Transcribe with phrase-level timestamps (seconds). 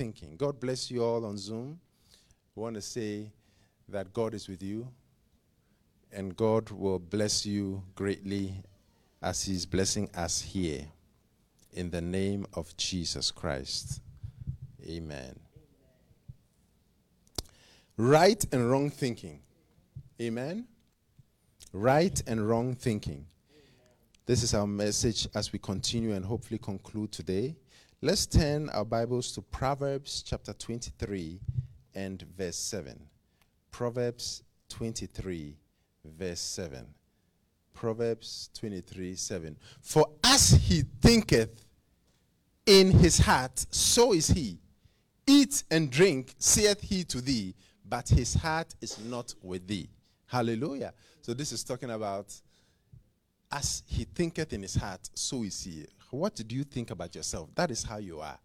[0.00, 0.34] thinking.
[0.38, 1.78] God bless you all on Zoom.
[2.54, 3.30] We want to say
[3.86, 4.88] that God is with you
[6.10, 8.54] and God will bless you greatly
[9.20, 10.86] as He's blessing us here.
[11.74, 14.00] In the name of Jesus Christ.
[14.88, 15.38] Amen.
[17.98, 19.40] Right and wrong thinking.
[20.18, 20.66] Amen.
[21.74, 23.26] Right and wrong thinking.
[24.24, 27.54] This is our message as we continue and hopefully conclude today.
[28.02, 31.38] Let's turn our Bibles to Proverbs chapter 23
[31.94, 32.98] and verse 7.
[33.70, 35.54] Proverbs 23,
[36.18, 36.86] verse 7.
[37.74, 39.54] Proverbs 23, 7.
[39.82, 41.66] For as he thinketh
[42.64, 44.56] in his heart, so is he.
[45.26, 47.54] Eat and drink, saith he to thee,
[47.86, 49.90] but his heart is not with thee.
[50.24, 50.94] Hallelujah.
[51.20, 52.32] So this is talking about
[53.52, 55.84] as he thinketh in his heart, so is he.
[56.10, 57.48] What do you think about yourself?
[57.54, 58.38] That is how you are.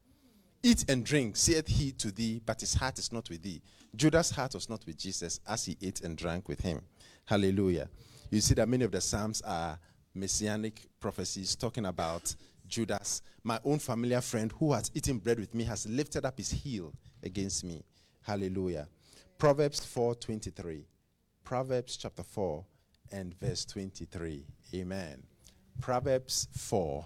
[0.64, 3.62] Eat and drink, saith he to thee, but his heart is not with thee.
[3.96, 6.82] Judas' heart was not with Jesus as he ate and drank with him.
[7.26, 7.90] Hallelujah.
[8.32, 9.80] You see that many of the Psalms are
[10.14, 12.36] messianic prophecies talking about
[12.68, 13.22] Judas.
[13.44, 16.94] My own familiar friend who has eaten bread with me has lifted up his heel
[17.22, 17.84] against me.
[18.24, 18.88] Hallelujah.
[19.38, 20.86] Proverbs 4:23.
[21.44, 22.66] Proverbs chapter 4
[23.12, 24.48] and verse 23.
[24.74, 25.24] Amen.
[25.80, 27.06] Proverbs 4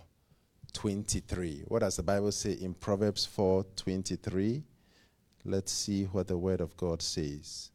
[0.74, 1.64] 23.
[1.68, 4.64] What does the Bible say in Proverbs 4 23?
[5.46, 7.72] Let's see what the word of God says.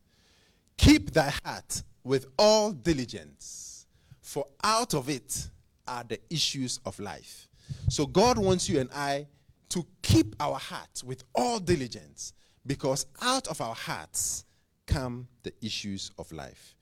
[0.77, 3.87] Keep thy heart with all diligence,
[4.21, 5.49] for out of it
[5.87, 7.49] are the issues of life.
[7.89, 9.27] So God wants you and I
[9.71, 12.33] to keep our heart with all diligence,
[12.67, 14.45] because out of our hearts
[14.87, 16.77] come the issues of life.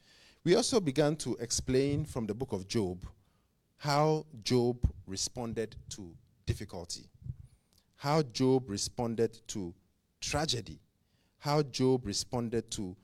[0.45, 3.07] We also began to explain from the book of Job
[3.83, 6.15] how Job responded to
[6.47, 7.11] difficulty,
[7.97, 9.75] how Job responded to
[10.21, 10.79] tragedy,
[11.39, 12.95] how Job responded to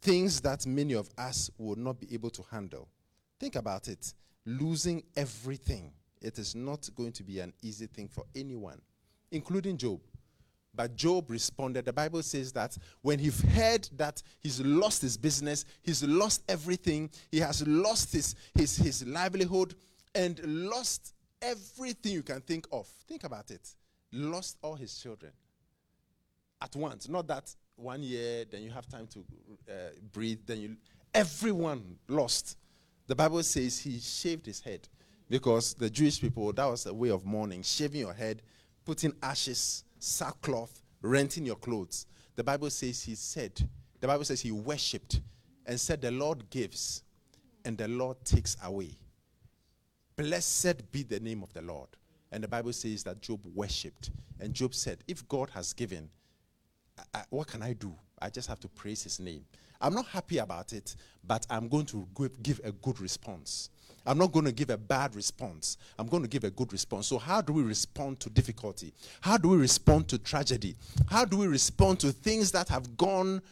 [0.00, 2.88] things that many of us would not be able to handle.
[3.38, 4.14] Think about it
[4.46, 5.92] losing everything.
[6.22, 8.80] It is not going to be an easy thing for anyone,
[9.32, 10.00] including Job.
[10.74, 11.84] But Job responded.
[11.84, 17.10] The Bible says that when he heard that he's lost his business, he's lost everything,
[17.30, 19.74] he has lost his, his, his livelihood,
[20.16, 22.88] and lost everything you can think of.
[23.06, 23.68] Think about it.
[24.10, 25.30] Lost all his children
[26.60, 27.08] at once.
[27.08, 29.24] Not that one year, then you have time to
[29.70, 29.72] uh,
[30.12, 30.76] breathe, then you.
[31.12, 32.56] Everyone lost.
[33.06, 34.88] The Bible says he shaved his head
[35.28, 38.42] because the Jewish people, that was a way of mourning, shaving your head,
[38.84, 42.06] putting ashes sackcloth, renting your clothes.
[42.36, 43.68] The Bible says he said,
[44.00, 45.20] the Bible says he worshipped
[45.66, 47.02] and said, The Lord gives
[47.64, 48.96] and the Lord takes away.
[50.16, 51.88] Blessed be the name of the Lord.
[52.32, 54.10] And the Bible says that Job worshipped.
[54.40, 56.08] And Job said, If God has given,
[56.98, 57.94] I, I, what can I do?
[58.20, 59.44] I just have to praise his name.
[59.78, 60.96] I'm not happy about it,
[61.26, 62.08] but I'm going to
[62.42, 63.68] give a good response.
[64.06, 65.76] I'm not going to give a bad response.
[65.98, 67.08] I'm going to give a good response.
[67.08, 68.94] So, how do we respond to difficulty?
[69.20, 70.76] How do we respond to tragedy?
[71.08, 73.42] How do we respond to things that have gone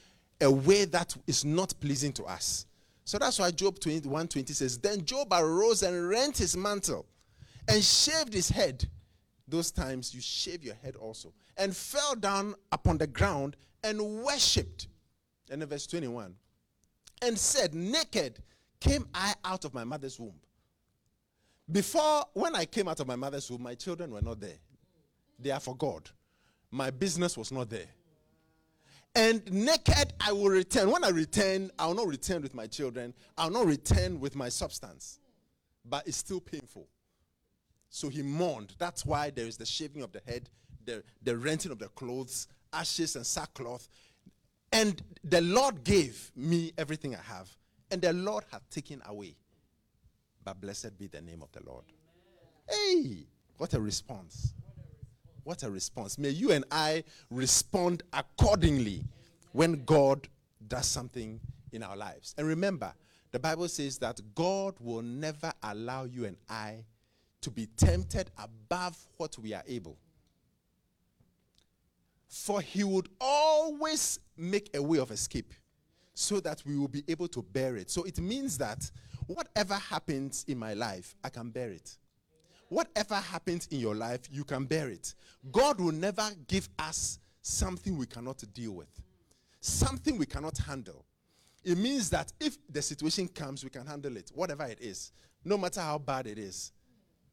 [0.41, 2.67] a way that is not pleasing to us?
[3.05, 7.07] So that's why Job 21 20 says, Then Job arose and rent his mantle
[7.69, 8.89] and shaved his head.
[9.47, 14.89] Those times you shave your head also, and fell down upon the ground and worshipped.
[15.51, 16.35] And in verse 21,
[17.21, 18.43] and said, Naked
[18.81, 20.35] came I out of my mother's womb.
[21.71, 24.59] Before, when I came out of my mother's womb, my children were not there.
[25.39, 26.09] They are for God.
[26.71, 27.89] My business was not there.
[29.15, 30.91] And naked I will return.
[30.91, 33.15] When I return, I will not return with my children.
[33.39, 35.21] I will not return with my substance.
[35.85, 36.89] But it's still painful.
[37.91, 38.75] So he mourned.
[38.79, 40.51] That's why there is the shaving of the head,
[40.85, 43.89] the, the renting of the clothes, ashes and sackcloth.
[44.73, 47.49] And the Lord gave me everything I have
[47.95, 49.37] and the Lord hath taken away.
[50.43, 51.85] But blessed be the name of the Lord.
[52.69, 53.05] Amen.
[53.07, 53.27] Hey,
[53.57, 54.53] what a response.
[55.45, 56.19] What a response.
[56.19, 59.05] May you and I respond accordingly
[59.53, 60.27] when God
[60.67, 61.39] does something
[61.73, 62.35] in our lives.
[62.39, 62.93] And remember,
[63.31, 66.85] the Bible says that God will never allow you and I
[67.43, 69.99] to be tempted above what we are able.
[72.27, 75.53] For he would always make a way of escape
[76.15, 77.91] so that we will be able to bear it.
[77.91, 78.91] So it means that
[79.27, 81.97] whatever happens in my life, I can bear it.
[82.69, 85.15] Whatever happens in your life, you can bear it.
[85.53, 88.89] God will never give us something we cannot deal with,
[89.61, 91.05] something we cannot handle.
[91.63, 95.13] It means that if the situation comes, we can handle it, whatever it is,
[95.45, 96.73] no matter how bad it is.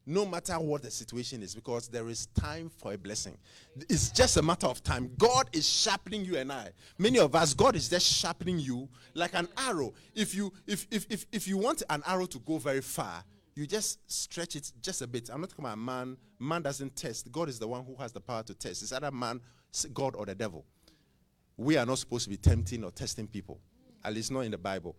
[0.06, 3.38] no matter what the situation is, because there is time for a blessing.
[3.90, 5.12] It's just a matter of time.
[5.18, 6.70] God is sharpening you and I.
[6.98, 9.94] Many of us, God is just sharpening you like an arrow.
[10.16, 13.24] If you if if if, if you want an arrow to go very far,
[13.56, 15.30] you just stretch it just a bit.
[15.32, 16.18] I'm not talking about man.
[16.40, 17.32] Man doesn't test.
[17.32, 18.82] God is the one who has the power to test.
[18.82, 19.42] It's either man,
[19.94, 20.66] God, or the devil.
[21.58, 23.60] We are not supposed to be tempting or testing people.
[24.04, 24.96] At least not in the Bible.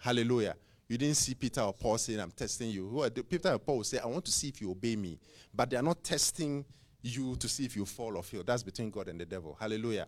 [0.00, 0.54] Hallelujah.
[0.88, 3.10] You didn't see Peter or Paul saying, I'm testing you.
[3.28, 5.18] Peter and Paul say, I want to see if you obey me.
[5.52, 6.64] But they are not testing
[7.02, 8.44] you to see if you fall or fail.
[8.44, 9.56] That's between God and the devil.
[9.58, 10.06] Hallelujah.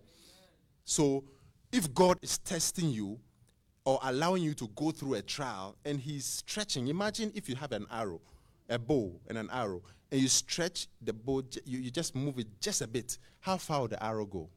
[0.84, 1.24] So
[1.72, 3.18] if God is testing you
[3.88, 7.73] or allowing you to go through a trial and he's stretching, imagine if you have
[7.73, 8.20] an arrow,
[8.69, 9.81] a bow and an arrow,
[10.12, 13.17] and you stretch the bow, you, you just move it just a bit.
[13.40, 14.50] How far will the arrow go?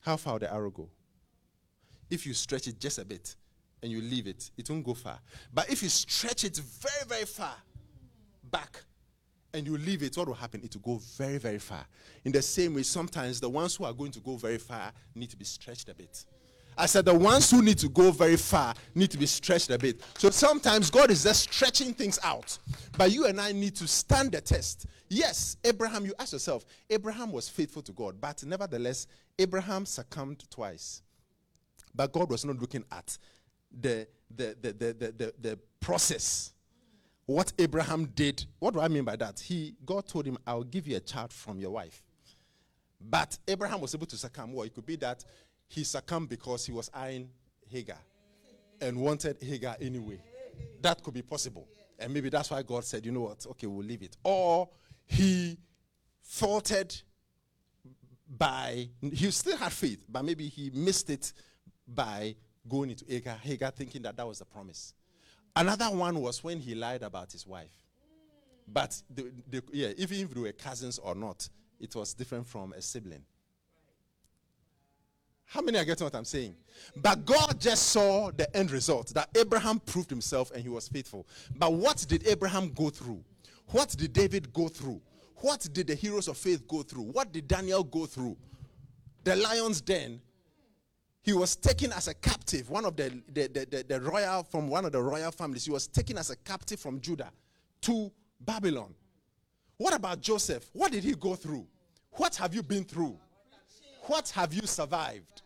[0.00, 0.88] How far will the arrow go?
[2.10, 3.36] If you stretch it just a bit,
[3.80, 5.20] and you leave it, it won't go far.
[5.52, 7.54] But if you stretch it very, very far
[8.50, 8.82] back
[9.52, 10.62] and you leave it, what will happen?
[10.64, 11.86] It will go very, very far.
[12.24, 15.30] In the same way, sometimes the ones who are going to go very far need
[15.30, 16.24] to be stretched a bit.
[16.76, 19.78] I said the ones who need to go very far need to be stretched a
[19.78, 20.00] bit.
[20.18, 22.58] So sometimes God is just stretching things out.
[22.96, 24.86] But you and I need to stand the test.
[25.08, 29.06] Yes, Abraham, you ask yourself, Abraham was faithful to God, but nevertheless,
[29.38, 31.02] Abraham succumbed twice.
[31.94, 33.16] But God was not looking at
[33.80, 36.52] the, the, the, the, the, the, process.
[37.26, 39.38] What Abraham did, what do I mean by that?
[39.38, 42.02] He, God told him, I'll give you a child from your wife.
[43.00, 44.52] But Abraham was able to succumb.
[44.52, 45.24] Well, it could be that
[45.68, 47.30] he succumbed because he was eyeing
[47.68, 47.98] Hagar
[48.80, 50.20] and wanted Hagar anyway.
[50.80, 51.68] That could be possible.
[51.98, 54.16] And maybe that's why God said, you know what, okay, we'll leave it.
[54.22, 54.68] Or
[55.06, 55.58] he
[56.22, 56.94] faltered
[58.28, 61.32] by, he still had faith, but maybe he missed it
[61.86, 62.34] by
[62.68, 64.94] going into Hagar, Hagar thinking that that was the promise.
[65.56, 67.84] Another one was when he lied about his wife.
[68.66, 72.72] But, the, the, yeah, even if they were cousins or not, it was different from
[72.72, 73.22] a sibling.
[75.46, 76.54] How many are getting what I'm saying?
[76.96, 81.26] But God just saw the end result that Abraham proved himself and he was faithful.
[81.56, 83.22] But what did Abraham go through?
[83.68, 85.00] What did David go through?
[85.36, 87.02] What did the heroes of faith go through?
[87.02, 88.36] What did Daniel go through?
[89.22, 90.20] The lion's den
[91.24, 94.68] he was taken as a captive, one of the, the, the, the, the royal, from
[94.68, 95.64] one of the royal families.
[95.64, 97.30] He was taken as a captive from Judah
[97.80, 98.94] to Babylon.
[99.78, 100.68] What about Joseph?
[100.74, 101.66] What did he go through?
[102.10, 103.18] What have you been through?
[104.06, 105.42] What have you survived?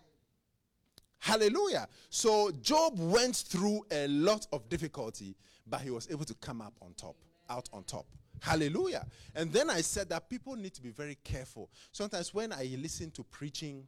[1.18, 1.88] Hallelujah.
[2.10, 6.74] So Job went through a lot of difficulty, but he was able to come up
[6.80, 7.16] on top,
[7.50, 8.06] out on top.
[8.40, 9.06] Hallelujah.
[9.34, 11.70] And then I said that people need to be very careful.
[11.92, 13.86] Sometimes when I listen to preaching,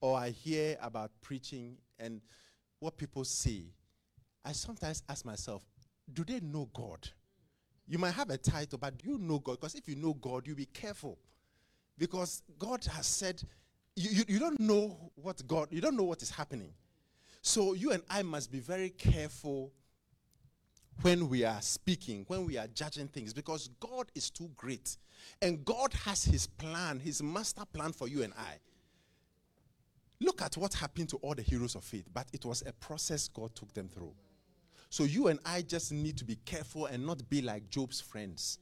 [0.00, 2.20] or I hear about preaching and
[2.78, 3.64] what people say,
[4.44, 5.62] I sometimes ask myself,
[6.12, 7.08] do they know God?
[7.86, 9.60] You might have a title, but do you know God?
[9.60, 11.18] Because if you know God, you be careful.
[12.00, 13.42] Because God has said,
[13.94, 16.72] you, you, you don't know what God, you don't know what is happening.
[17.42, 19.70] So you and I must be very careful
[21.02, 24.96] when we are speaking, when we are judging things, because God is too great.
[25.42, 28.56] And God has his plan, his master plan for you and I.
[30.20, 33.28] Look at what happened to all the heroes of faith, but it was a process
[33.28, 34.14] God took them through.
[34.88, 38.58] So you and I just need to be careful and not be like Job's friends.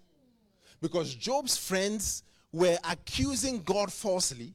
[0.81, 4.54] Because Job's friends were accusing God falsely.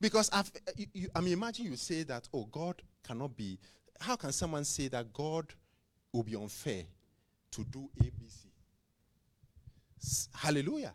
[0.00, 0.50] Because I've,
[0.92, 3.58] you, I mean, imagine you say that, oh, God cannot be.
[4.00, 5.46] How can someone say that God
[6.12, 6.84] will be unfair
[7.50, 8.46] to do ABC?
[10.34, 10.94] Hallelujah.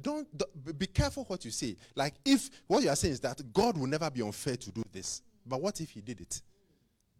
[0.00, 1.76] Don't, don't, be careful what you say.
[1.94, 4.82] Like if what you are saying is that God will never be unfair to do
[4.92, 6.42] this, but what if He did it?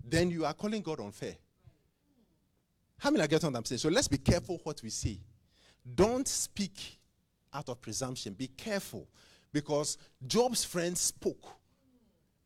[0.06, 1.36] Then you are calling God unfair.
[2.98, 3.78] How many are getting what I'm saying?
[3.78, 5.18] So let's be careful what we say.
[5.94, 6.98] Don't speak
[7.54, 8.34] out of presumption.
[8.34, 9.08] Be careful
[9.52, 11.46] because Job's friends spoke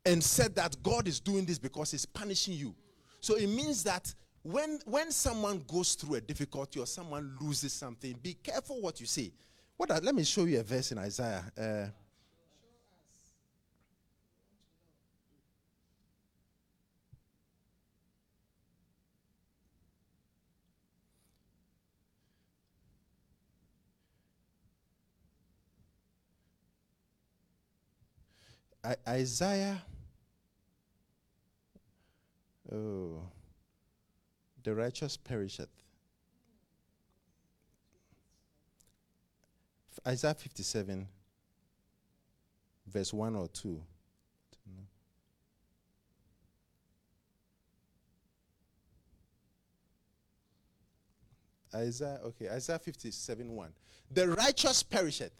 [0.05, 2.75] and said that God is doing this because He's punishing you.
[3.19, 4.13] So it means that
[4.43, 9.05] when when someone goes through a difficulty or someone loses something, be careful what you
[9.05, 9.33] say.
[9.75, 9.89] What?
[10.03, 11.43] Let me show you a verse in Isaiah.
[11.57, 11.87] Uh,
[29.07, 29.81] Isaiah,
[32.71, 33.21] oh,
[34.63, 35.67] the righteous perisheth,
[40.07, 41.07] Isaiah 57,
[42.87, 43.81] verse 1 or 2.
[51.73, 53.73] Isaiah, okay, Isaiah 57 1.
[54.11, 55.31] The righteous perisheth,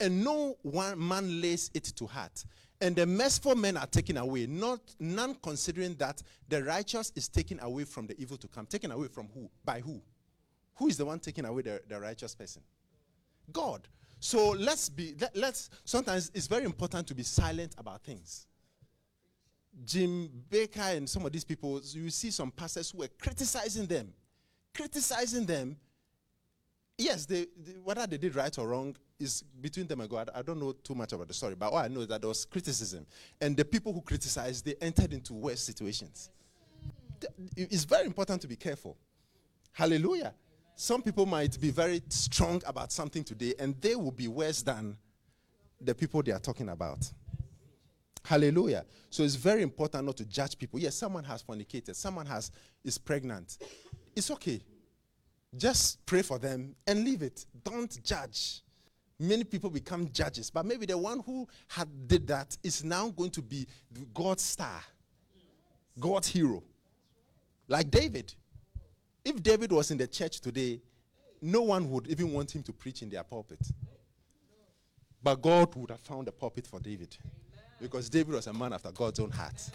[0.00, 2.44] and no one man lays it to heart.
[2.80, 7.58] And the merciful men are taken away, not none considering that the righteous is taken
[7.60, 8.66] away from the evil to come.
[8.66, 9.50] Taken away from who?
[9.64, 10.00] By who?
[10.76, 12.62] Who is the one taking away the, the righteous person?
[13.52, 13.88] God.
[14.20, 18.46] So let's be let, let's sometimes it's very important to be silent about things.
[19.84, 24.12] Jim Bakker and some of these people, you see some pastors who are criticizing them,
[24.74, 25.76] criticizing them.
[26.98, 30.30] Yes, they, they, whether they did right or wrong is between them and God.
[30.34, 32.28] I don't know too much about the story, but all I know is that there
[32.28, 33.06] was criticism,
[33.40, 36.30] and the people who criticized they entered into worse situations.
[37.56, 38.96] It's very important to be careful.
[39.72, 40.34] Hallelujah.
[40.74, 44.96] Some people might be very strong about something today, and they will be worse than
[45.80, 47.10] the people they are talking about.
[48.24, 48.84] Hallelujah.
[49.08, 50.78] So it's very important not to judge people.
[50.80, 52.50] Yes, someone has fornicated, someone has
[52.84, 53.58] is pregnant.
[54.14, 54.60] It's okay.
[55.56, 57.46] Just pray for them and leave it.
[57.64, 58.62] Don't judge.
[59.18, 63.30] Many people become judges, but maybe the one who had did that is now going
[63.30, 63.66] to be
[64.14, 64.80] God's star,
[65.98, 66.62] God's hero.
[67.66, 68.32] Like David.
[69.24, 70.80] If David was in the church today,
[71.42, 73.60] no one would even want him to preach in their pulpit.
[75.22, 77.16] But God would have found a pulpit for David.
[77.80, 79.70] Because David was a man after God's own heart.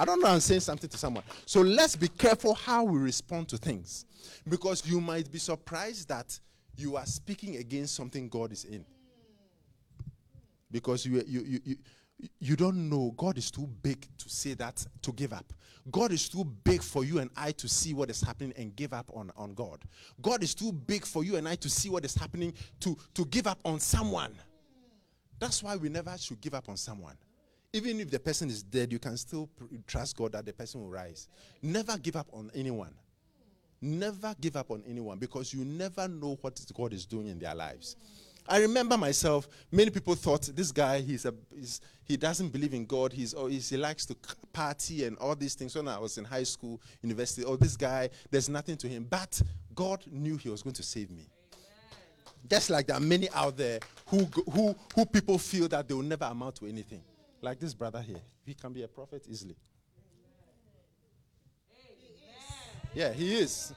[0.00, 1.24] I don't know, I'm saying something to someone.
[1.44, 4.06] So let's be careful how we respond to things.
[4.48, 6.40] Because you might be surprised that
[6.74, 8.82] you are speaking against something God is in.
[10.70, 11.76] Because you, you, you, you,
[12.38, 15.52] you don't know God is too big to say that, to give up.
[15.90, 18.94] God is too big for you and I to see what is happening and give
[18.94, 19.82] up on, on God.
[20.22, 23.26] God is too big for you and I to see what is happening to, to
[23.26, 24.34] give up on someone.
[25.38, 27.16] That's why we never should give up on someone.
[27.72, 29.48] Even if the person is dead, you can still
[29.86, 31.28] trust God that the person will rise.
[31.62, 32.92] Never give up on anyone.
[33.80, 37.54] Never give up on anyone because you never know what God is doing in their
[37.54, 37.96] lives.
[38.48, 42.84] I remember myself, many people thought this guy, he's a, he's, he doesn't believe in
[42.84, 43.12] God.
[43.12, 44.16] He's, oh, he's, he likes to
[44.52, 45.76] party and all these things.
[45.76, 49.06] When I was in high school, university, oh, this guy, there's nothing to him.
[49.08, 49.40] But
[49.74, 51.28] God knew he was going to save me.
[52.48, 56.02] Just like there are many out there who, who, who people feel that they will
[56.02, 57.02] never amount to anything.
[57.42, 58.20] Like this brother here.
[58.44, 59.56] He can be a prophet easily.
[62.94, 63.72] Yeah, he is.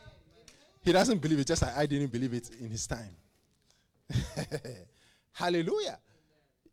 [0.83, 3.15] He doesn't believe it, just like I didn't believe it in his time.
[5.31, 5.97] Hallelujah.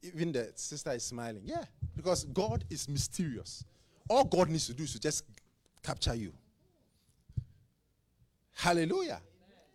[0.02, 1.42] Even the sister is smiling.
[1.44, 3.64] Yeah, because God is mysterious.
[4.09, 5.25] All God needs to do is to just
[5.82, 6.32] capture you.
[8.54, 9.20] Hallelujah.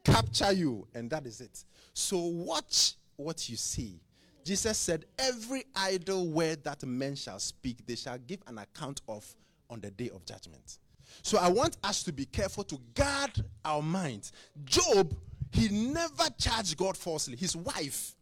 [0.03, 1.63] Capture you, and that is it.
[1.93, 4.00] So watch what you see.
[4.45, 9.25] Jesus said, Every idle word that men shall speak, they shall give an account of
[9.69, 10.77] on the day of judgment.
[11.21, 14.31] So I want us to be careful to guard our minds.
[14.63, 15.13] Job
[15.55, 17.37] he never charged God falsely.
[17.37, 18.13] His wife.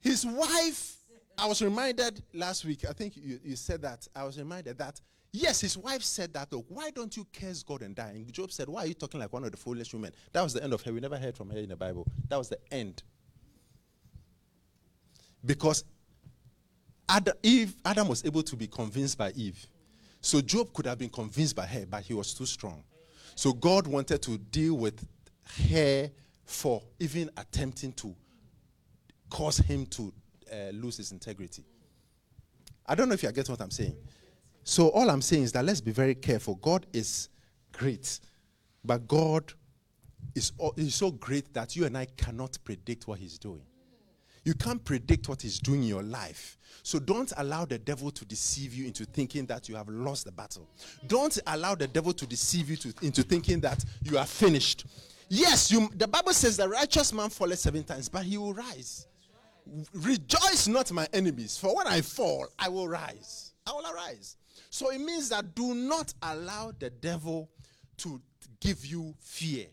[0.00, 0.96] His wife,
[1.36, 4.08] I was reminded last week, I think you, you said that.
[4.16, 5.00] I was reminded that,
[5.32, 6.64] yes, his wife said that, though.
[6.68, 8.12] Why don't you curse God and die?
[8.14, 10.12] And Job said, Why are you talking like one of the foolish women?
[10.32, 10.92] That was the end of her.
[10.92, 12.06] We never heard from her in the Bible.
[12.28, 13.02] That was the end.
[15.44, 15.84] Because
[17.08, 19.66] Adam, Eve, Adam was able to be convinced by Eve.
[20.20, 22.82] So Job could have been convinced by her, but he was too strong.
[23.34, 25.06] So God wanted to deal with
[25.70, 26.10] her
[26.44, 28.14] for even attempting to
[29.28, 30.12] cause him to
[30.52, 31.64] uh, lose his integrity.
[32.86, 33.96] I don't know if you get what I'm saying.
[34.62, 36.54] So, all I'm saying is that let's be very careful.
[36.56, 37.28] God is
[37.72, 38.20] great,
[38.82, 39.52] but God
[40.34, 43.62] is, is so great that you and I cannot predict what He's doing.
[44.44, 46.58] You can't predict what He's doing in your life.
[46.82, 50.32] So don't allow the devil to deceive you into thinking that you have lost the
[50.32, 50.68] battle.
[51.06, 54.84] Don't allow the devil to deceive you to, into thinking that you are finished.
[55.30, 59.06] Yes, you, the Bible says the righteous man falleth seven times, but he will rise.
[59.94, 63.52] Rejoice not, my enemies, for when I fall, I will rise.
[63.66, 64.36] I will arise.
[64.68, 67.48] So it means that do not allow the devil
[67.98, 68.20] to
[68.60, 69.66] give you fear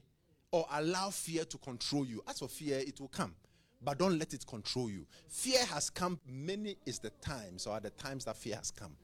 [0.51, 2.23] or allow fear to control you.
[2.27, 3.33] As for fear, it will come,
[3.81, 5.05] but don't let it control you.
[5.27, 8.95] Fear has come, many is the times or the times that fear has come.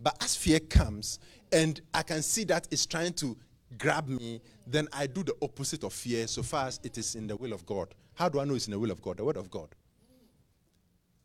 [0.00, 1.18] But as fear comes,
[1.52, 3.36] and I can see that it's trying to
[3.78, 7.26] grab me, then I do the opposite of fear so far as it is in
[7.26, 7.94] the will of God.
[8.14, 9.18] How do I know it's in the will of God?
[9.18, 9.68] The word of God.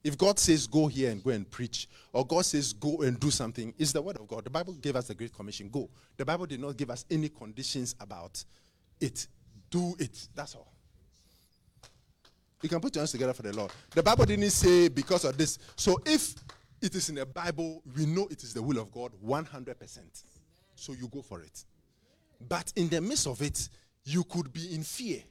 [0.04, 3.32] If God says go here and go and preach, or God says go and do
[3.32, 4.46] something, it's the word of God.
[4.46, 5.90] The Bible gave us the Great Commission go.
[6.18, 8.44] The Bible did not give us any conditions about
[9.02, 9.28] it.
[9.72, 10.28] Do it.
[10.36, 10.75] That's all.
[12.62, 13.72] You can put your hands together for the Lord.
[13.92, 15.60] The Bible didn't say because of this.
[15.76, 16.36] So if
[16.82, 20.24] it is in the Bible, we know it is the will of God 100%.
[20.76, 21.66] So you go for it.
[22.48, 23.70] But in the midst of it,
[24.04, 25.22] you could be in fear.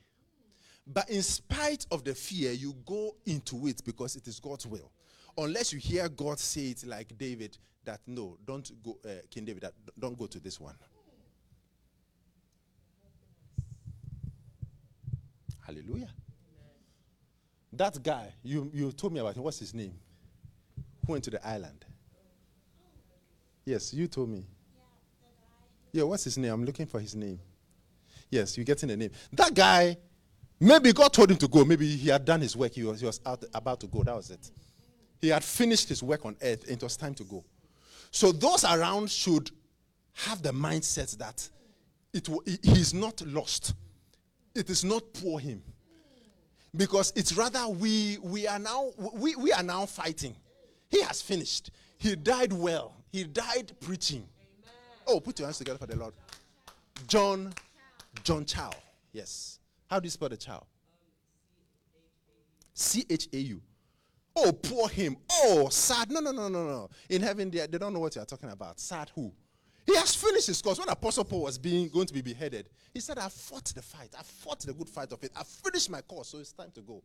[0.87, 4.91] But in spite of the fear, you go into it because it is God's will.
[5.37, 9.63] Unless you hear God say it like David, that no, don't go, uh, King David,
[9.63, 10.75] that don't go to this one.
[15.67, 16.11] Hallelujah.
[17.77, 19.43] That guy, you, you told me about him.
[19.43, 19.95] What's his name?
[21.07, 21.85] Who went to the island?
[23.65, 24.47] Yes, you told me.
[25.93, 26.53] Yeah, what's his name?
[26.53, 27.41] I'm looking for his name.
[28.31, 29.11] Yes, you're getting the name.
[29.33, 29.97] That guy,
[30.59, 31.65] maybe God told him to go.
[31.65, 32.73] Maybe he had done his work.
[32.73, 34.03] He was, he was out, about to go.
[34.03, 34.51] That was it.
[35.21, 36.65] He had finished his work on earth.
[36.65, 37.45] And it was time to go.
[38.11, 39.51] So those around should
[40.13, 41.49] have the mindset that
[42.13, 42.29] it,
[42.63, 43.75] he's not lost.
[44.55, 45.63] It is not poor him.
[46.77, 50.35] Because it's rather we, we, are now, we, we are now fighting.
[50.89, 51.71] He has finished.
[51.99, 52.97] He died well.
[53.13, 54.27] He died preaching.
[54.39, 54.75] Amen.
[55.07, 56.15] Oh, put your hands together for the Lord.
[57.07, 57.53] John,
[58.25, 58.71] John Chau.
[59.13, 59.61] Yes.
[59.89, 60.67] How do you spell the Chau?
[62.73, 63.63] C H A U.
[64.35, 65.17] Oh, poor him.
[65.31, 66.11] Oh, sad.
[66.11, 66.91] No, no, no, no, no.
[67.09, 68.81] In heaven, they, they don't know what you're talking about.
[68.81, 69.33] Sad who?
[69.87, 70.79] He has finished his course.
[70.79, 74.11] When Apostle Paul was being going to be beheaded, he said, I fought the fight.
[74.19, 75.33] I fought the good fight of it.
[75.37, 77.03] I finished my course, so it's time to go.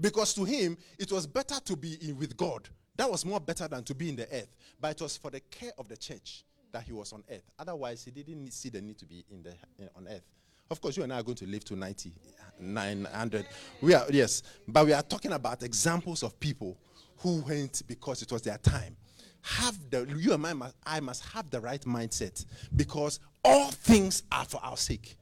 [0.00, 2.68] Because to him, it was better to be in with God.
[2.96, 4.54] That was more better than to be in the earth.
[4.80, 7.50] But it was for the care of the church that he was on earth.
[7.58, 10.24] Otherwise, he didn't see the need to be in the in, on earth.
[10.70, 12.12] Of course, you and I are going to live to 90,
[12.58, 13.46] 900.
[13.82, 14.42] We are, yes.
[14.66, 16.78] But we are talking about examples of people
[17.18, 18.96] who went because it was their time.
[19.42, 22.44] Have the, you and I must, I must have the right mindset
[22.76, 25.16] because all things are for our sake.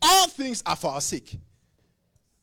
[0.00, 1.38] All things are for our sake.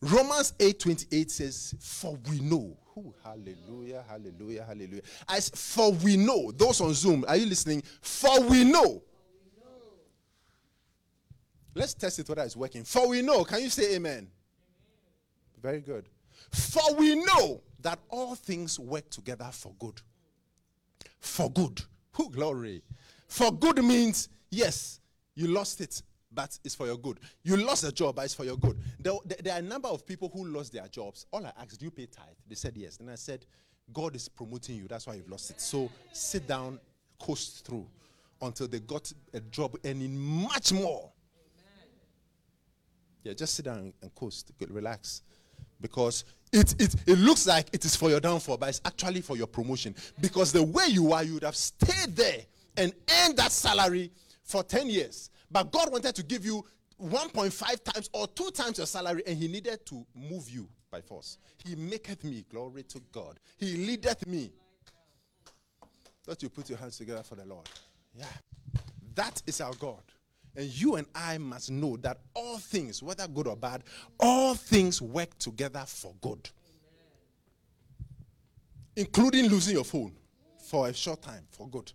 [0.01, 2.77] Romans 8 28 says, For we know.
[2.97, 5.01] Ooh, hallelujah, hallelujah, hallelujah.
[5.27, 7.81] As for we know, those on Zoom, are you listening?
[8.01, 9.01] For we know
[11.75, 12.83] Let's test it whether it's working.
[12.83, 14.11] For we know, can you say amen?
[14.11, 14.27] amen?
[15.61, 16.07] Very good.
[16.51, 20.01] For we know that all things work together for good.
[21.23, 21.81] For good.
[22.13, 22.83] Who glory?
[23.27, 24.99] For good means, yes,
[25.35, 27.19] you lost it, but it's for your good.
[27.43, 28.77] You lost a job, but it's for your good.
[28.99, 31.25] There, there, are a number of people who lost their jobs.
[31.31, 32.25] All I asked, do you pay tithe?
[32.47, 32.97] They said yes.
[32.97, 33.45] Then I said,
[33.91, 34.87] God is promoting you.
[34.87, 35.59] That's why you've lost it.
[35.59, 36.79] So sit down,
[37.19, 37.87] coast through
[38.41, 41.13] until they got a job earning much more
[43.23, 45.21] yeah, just sit down and coast, relax.
[45.79, 49.35] Because it, it, it looks like it is for your downfall, but it's actually for
[49.35, 49.95] your promotion.
[50.21, 52.41] Because the way you are, you would have stayed there
[52.77, 54.11] and earned that salary
[54.43, 55.31] for 10 years.
[55.51, 56.63] But God wanted to give you
[57.01, 61.39] 1.5 times or two times your salary, and He needed to move you by force.
[61.65, 63.39] He maketh me, glory to God.
[63.57, 64.51] He leadeth me.
[66.25, 67.67] That you put your hands together for the Lord.
[68.15, 68.25] Yeah.
[69.15, 70.01] That is our God.
[70.55, 73.83] And you and I must know that all things, whether good or bad,
[74.19, 76.49] all things work together for good.
[78.95, 80.13] Including losing your phone
[80.59, 81.91] for a short time for good.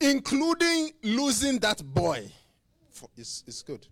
[0.00, 2.30] Including losing that boy.
[2.90, 3.86] For, it's, it's good.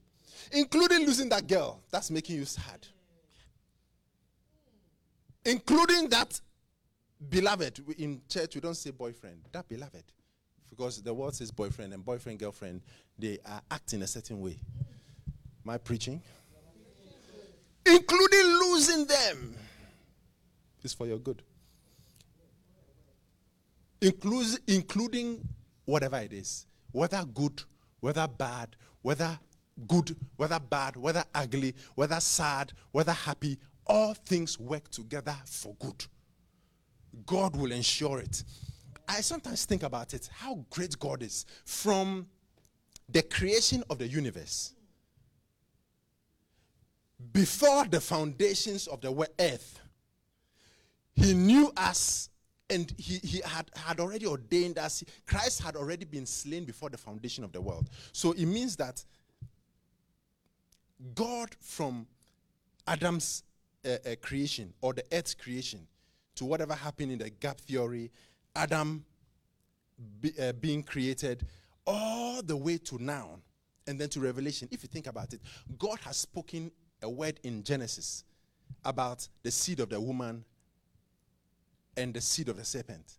[0.53, 1.81] Including losing that girl.
[1.91, 2.87] That's making you sad.
[5.47, 6.39] Including that
[7.31, 7.83] beloved.
[7.97, 9.41] In church, we don't say boyfriend.
[9.53, 10.05] That beloved
[10.81, 12.81] because the world says boyfriend and boyfriend, girlfriend,
[13.19, 14.57] they are acting a certain way.
[15.63, 16.23] My preaching,
[17.85, 19.57] including losing them,
[20.83, 21.43] is for your good.
[24.01, 25.47] Includes, including
[25.85, 27.63] whatever it is, whether good,
[28.01, 29.39] whether bad, whether
[29.87, 36.07] good, whether bad, whether ugly, whether sad, whether happy, all things work together for good.
[37.27, 38.45] God will ensure it.
[39.11, 42.29] I sometimes think about it how great God is from
[43.09, 44.73] the creation of the universe.
[47.33, 49.81] Before the foundations of the earth,
[51.15, 52.31] He knew us
[52.71, 55.03] and he, he had, had already ordained us.
[55.27, 57.91] Christ had already been slain before the foundation of the world.
[58.13, 59.05] So it means that
[61.17, 62.07] God, from
[62.87, 63.43] Adam's
[63.85, 65.85] uh, uh, creation or the earth's creation
[66.37, 68.13] to whatever happened in the gap theory
[68.55, 69.05] Adam
[70.21, 71.47] be, uh, being created,
[71.87, 73.39] all the way to now,
[73.87, 74.69] and then to Revelation.
[74.71, 75.41] If you think about it,
[75.79, 76.71] God has spoken
[77.03, 78.25] a word in Genesis
[78.85, 80.45] about the seed of the woman
[81.97, 83.19] and the seed of the serpent.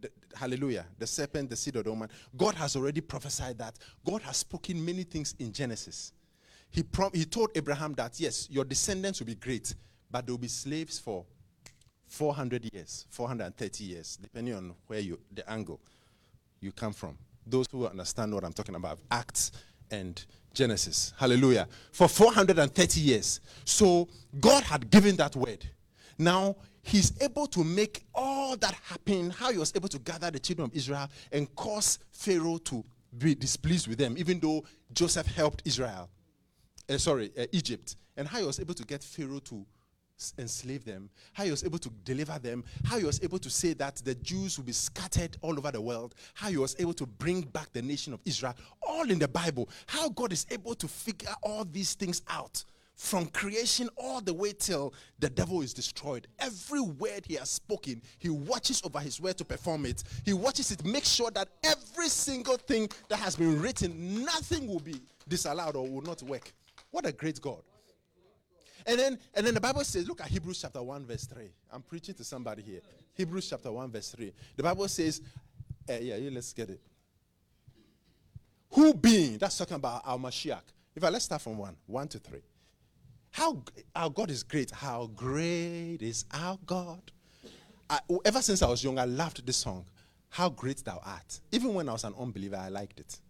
[0.00, 0.86] The, hallelujah.
[0.98, 2.08] The serpent, the seed of the woman.
[2.36, 3.78] God has already prophesied that.
[4.04, 6.12] God has spoken many things in Genesis.
[6.70, 9.74] He, prom- he told Abraham that, yes, your descendants will be great,
[10.10, 11.24] but they will be slaves for
[12.12, 15.80] 400 years, 430 years, depending on where you, the angle
[16.60, 17.16] you come from.
[17.46, 19.50] Those who understand what I'm talking about, Acts
[19.90, 20.22] and
[20.52, 21.14] Genesis.
[21.16, 21.66] Hallelujah.
[21.90, 23.40] For 430 years.
[23.64, 25.66] So God had given that word.
[26.18, 30.38] Now he's able to make all that happen, how he was able to gather the
[30.38, 32.84] children of Israel and cause Pharaoh to
[33.16, 36.10] be displeased with them, even though Joseph helped Israel.
[36.90, 37.96] Uh, sorry, uh, Egypt.
[38.18, 39.64] And how he was able to get Pharaoh to
[40.38, 43.72] enslave them, how he was able to deliver them, how he was able to say
[43.74, 47.06] that the Jews will be scattered all over the world, how he was able to
[47.06, 49.68] bring back the nation of Israel, all in the Bible.
[49.86, 54.52] How God is able to figure all these things out from creation all the way
[54.52, 56.28] till the devil is destroyed.
[56.38, 60.04] Every word he has spoken, he watches over his word to perform it.
[60.24, 64.80] He watches it, make sure that every single thing that has been written, nothing will
[64.80, 66.52] be disallowed or will not work.
[66.90, 67.62] What a great God.
[68.86, 71.44] And then, and then the Bible says, look at Hebrews chapter 1, verse 3.
[71.72, 72.80] I'm preaching to somebody here.
[73.14, 74.32] Hebrews chapter 1, verse 3.
[74.56, 75.20] The Bible says,
[75.88, 76.80] uh, yeah, yeah, let's get it.
[78.70, 80.62] Who being, that's talking about our Mashiach.
[80.94, 82.40] If I let's start from 1, 1 to 3.
[83.30, 83.62] How
[83.94, 84.70] our God is great.
[84.70, 87.00] How great is our God.
[87.88, 89.86] I, ever since I was young, I loved this song.
[90.28, 91.40] How great thou art.
[91.50, 93.20] Even when I was an unbeliever, I liked it.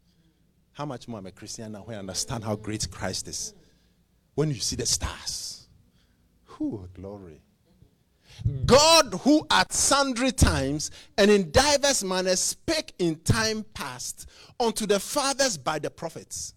[0.72, 3.54] How much more I'm a Christian now when I understand how great Christ is
[4.34, 5.66] when you see the stars.
[6.44, 7.40] Who glory.
[8.46, 8.64] Mm-hmm.
[8.64, 14.98] God, who at sundry times and in divers manners spake in time past unto the
[14.98, 16.54] fathers by the prophets,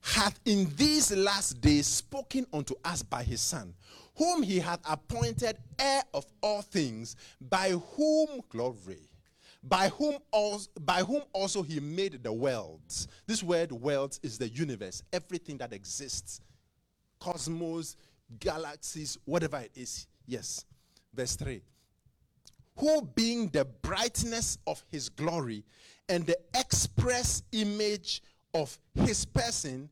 [0.00, 3.72] hath in these last days spoken unto us by his Son,
[4.16, 9.11] whom he hath appointed heir of all things, by whom glory
[9.62, 13.06] by whom also, by whom also he made the worlds.
[13.26, 16.40] This word worlds is the universe, everything that exists.
[17.20, 17.96] Cosmos,
[18.40, 20.06] galaxies, whatever it is.
[20.26, 20.64] Yes.
[21.14, 21.62] Verse 3.
[22.76, 25.64] Who being the brightness of his glory
[26.08, 28.22] and the express image
[28.54, 29.88] of his person,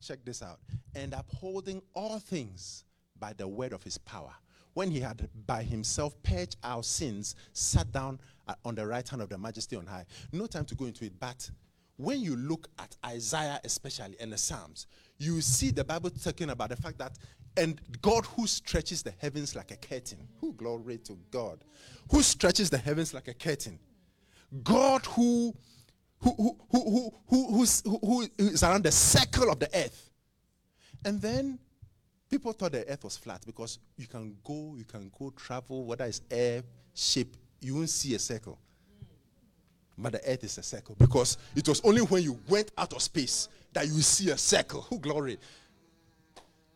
[0.00, 0.60] check this out,
[0.94, 2.84] and upholding all things
[3.18, 4.32] by the word of his power
[4.78, 8.20] when he had by himself purged our sins, sat down
[8.64, 10.06] on the right hand of the majesty on high.
[10.30, 11.50] No time to go into it, but
[11.96, 14.86] when you look at Isaiah, especially and the Psalms,
[15.18, 17.18] you see the Bible talking about the fact that
[17.56, 20.18] and God who stretches the heavens like a curtain.
[20.40, 21.64] Who glory to God.
[22.12, 23.80] Who stretches the heavens like a curtain.
[24.62, 25.56] God who
[26.20, 30.08] who who who who, who's, who, who is around the circle of the earth.
[31.04, 31.58] And then
[32.30, 36.04] People thought the earth was flat because you can go, you can go travel, whether
[36.04, 36.62] it's air,
[36.94, 37.28] ship,
[37.60, 38.58] you won't see a circle.
[39.96, 43.02] But the earth is a circle because it was only when you went out of
[43.02, 44.82] space that you see a circle.
[44.82, 45.38] Who glory.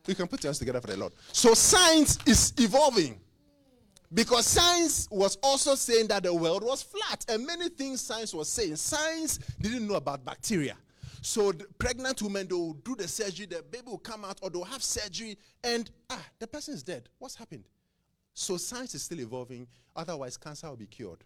[0.05, 1.13] You can put your hands together for the Lord.
[1.31, 3.19] So science is evolving.
[4.13, 7.25] Because science was also saying that the world was flat.
[7.29, 8.75] And many things science was saying.
[8.75, 10.75] Science didn't know about bacteria.
[11.23, 14.65] So pregnant women, they will do the surgery, the baby will come out, or they'll
[14.65, 17.07] have surgery, and ah, the person is dead.
[17.17, 17.63] What's happened?
[18.33, 19.65] So science is still evolving.
[19.95, 21.23] Otherwise, cancer will be cured.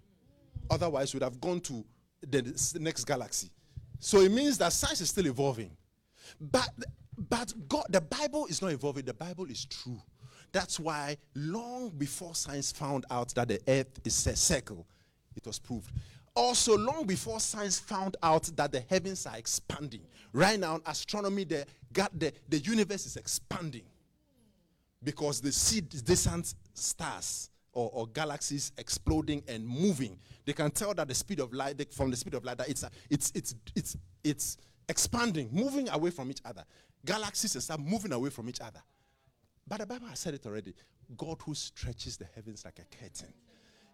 [0.70, 1.84] Otherwise, we would have gone to
[2.22, 3.50] the next galaxy.
[4.00, 5.76] So it means that science is still evolving.
[6.40, 6.70] But
[7.18, 9.04] but God, the Bible is not evolving.
[9.04, 10.00] The Bible is true.
[10.52, 14.86] That's why long before science found out that the earth is a circle,
[15.36, 15.92] it was proved
[16.38, 20.02] also long before science found out that the heavens are expanding
[20.34, 21.66] right now astronomy the,
[22.14, 23.82] the, the universe is expanding
[25.04, 30.18] because the see distant stars or, or, galaxies exploding and moving.
[30.46, 32.84] They can tell that the speed of light from the speed of light that it's,
[33.10, 34.58] it's, it's, it's, it's
[34.90, 36.64] expanding moving away from each other.
[37.06, 38.82] Galaxies start moving away from each other.
[39.68, 40.74] But the bible has said it already.
[41.16, 43.34] God who stretches the heavens like a curtain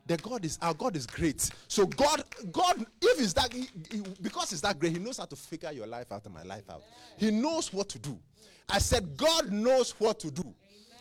[0.05, 1.49] the God is our God is great.
[1.67, 5.25] So God, God, if it's that he, he, because he's that great, He knows how
[5.25, 6.83] to figure your life out and my life out.
[7.17, 8.19] He knows what to do.
[8.69, 10.53] I said, God knows what to do.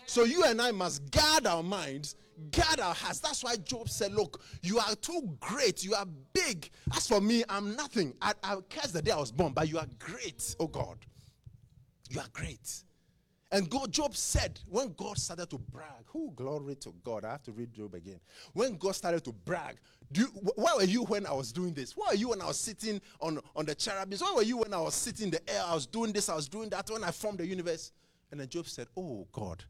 [0.07, 2.17] So you and I must guard our minds,
[2.51, 3.21] guard our hearts.
[3.21, 6.71] That's why Job said, Look, you are too great, you are big.
[6.95, 8.15] As for me, I'm nothing.
[8.21, 10.99] I, I curse the day I was born, but you are great, oh God.
[12.09, 12.85] You are great.
[13.53, 17.27] And God, Job said, when God started to brag, who glory to God.
[17.27, 18.19] I have to read Job again.
[18.55, 19.77] When God started to brag,
[20.11, 21.95] do you, where were you when I was doing this?
[21.95, 24.23] Where were you when I was sitting on, on the cherubims?
[24.23, 25.63] Where were you when I was sitting in the air?
[25.67, 27.93] I was doing this, I was doing that, when I formed the universe.
[28.31, 29.63] And then Job said, Oh God,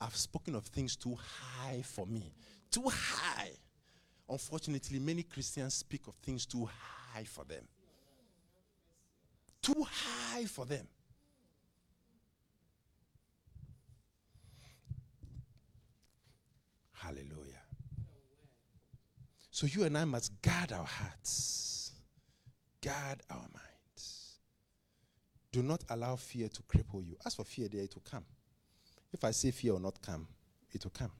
[0.00, 2.34] I've spoken of things too high for me.
[2.70, 3.52] Too high.
[4.28, 6.68] Unfortunately, many Christians speak of things too
[7.14, 7.64] high for them.
[9.62, 10.86] Too high for them.
[17.00, 17.62] Hallelujah.
[19.50, 21.92] So you and I must guard our hearts.
[22.82, 24.38] guard our minds.
[25.50, 27.16] Do not allow fear to cripple you.
[27.24, 28.24] As for fear, there it will come.
[29.12, 30.28] If I say fear will not come,
[30.72, 31.10] it will come.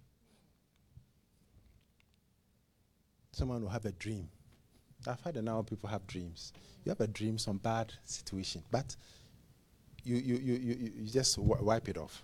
[3.33, 4.29] Someone will have a dream.
[5.07, 6.53] I've heard now people have dreams.
[6.85, 8.95] You have a dream, some bad situation, but
[10.05, 12.23] you, you, you, you, you just w- wipe it off.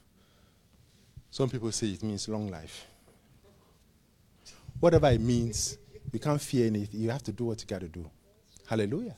[1.31, 2.87] Some people say it means long life.
[4.81, 5.79] Whatever it means,
[6.13, 7.01] you can't fear anything.
[7.01, 8.09] You have to do what you got to do.
[8.67, 9.17] Hallelujah.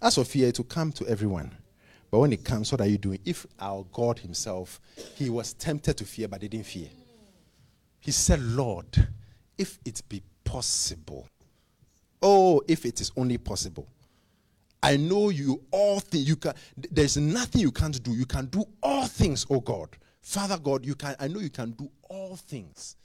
[0.00, 1.50] As for fear, it will come to everyone.
[2.10, 3.18] But when it comes, what are you doing?
[3.24, 4.80] If our God Himself,
[5.14, 6.88] He was tempted to fear but he didn't fear.
[8.00, 9.08] He said, Lord,
[9.58, 11.28] if it be possible,
[12.22, 13.86] oh, if it is only possible,
[14.82, 18.12] I know you all things you can there's nothing you can't do.
[18.12, 19.88] You can do all things, oh God.
[20.20, 22.96] Father God, you can I know you can do all things.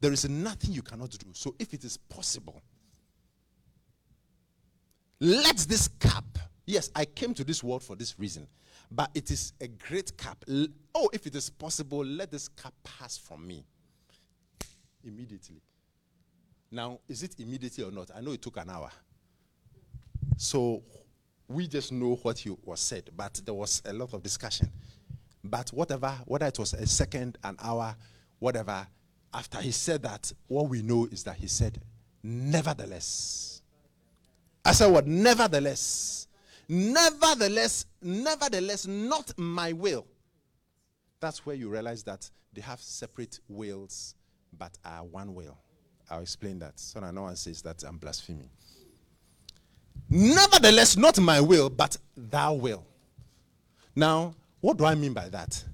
[0.00, 1.26] There is nothing you cannot do.
[1.32, 2.62] So if it is possible,
[5.20, 6.38] let this cup.
[6.66, 8.46] Yes, I came to this world for this reason,
[8.90, 10.44] but it is a great cup.
[10.94, 13.64] Oh, if it is possible, let this cup pass from me
[15.04, 15.60] immediately.
[16.70, 18.10] Now, is it immediately or not?
[18.14, 18.90] I know it took an hour.
[20.36, 20.82] So
[21.48, 24.70] we just know what he was said, but there was a lot of discussion.
[25.42, 27.96] But whatever, whether it was a second, an hour,
[28.38, 28.86] whatever,
[29.32, 31.80] after he said that, what we know is that he said,
[32.22, 33.62] nevertheless.
[34.64, 35.06] I said what?
[35.06, 36.26] Nevertheless.
[36.68, 40.06] Nevertheless, nevertheless, not my will.
[41.18, 44.14] That's where you realize that they have separate wills,
[44.56, 45.58] but are one will.
[46.10, 46.78] I'll explain that.
[46.78, 48.50] So that no one says that I'm blaspheming.
[50.08, 52.84] Nevertheless, not my will, but thou will.
[53.94, 55.64] Now, what do I mean by that?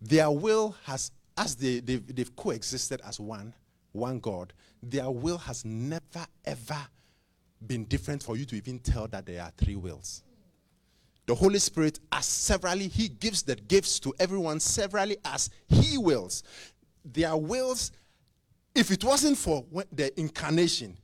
[0.00, 3.54] Their will has, as they, they've, they've coexisted as one,
[3.92, 6.78] one God, their will has never, ever
[7.66, 10.22] been different for you to even tell that there are three wills.
[11.26, 16.44] The Holy Spirit, as severally, He gives the gifts to everyone severally as He wills.
[17.04, 17.90] Their wills,
[18.74, 20.96] if it wasn't for the incarnation,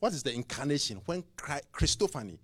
[0.00, 1.00] what is the incarnation?
[1.06, 2.38] When Christophany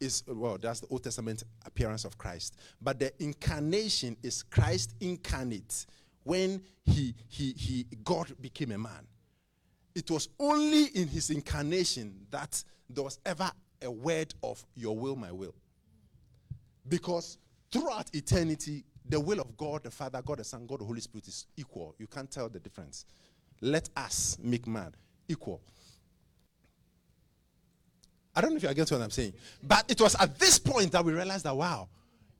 [0.00, 2.56] is, well, that's the Old Testament appearance of Christ.
[2.80, 5.86] But the incarnation is Christ incarnate
[6.28, 9.06] when he, he, he, God became a man.
[9.94, 15.16] It was only in his incarnation that there was ever a word of your will,
[15.16, 15.54] my will.
[16.86, 17.38] Because
[17.72, 21.26] throughout eternity, the will of God, the Father, God the Son, God the Holy Spirit
[21.28, 21.94] is equal.
[21.98, 23.06] You can't tell the difference.
[23.62, 24.94] Let us make man
[25.28, 25.62] equal.
[28.36, 29.32] I don't know if you are getting what I'm saying.
[29.62, 31.88] But it was at this point that we realized that, wow,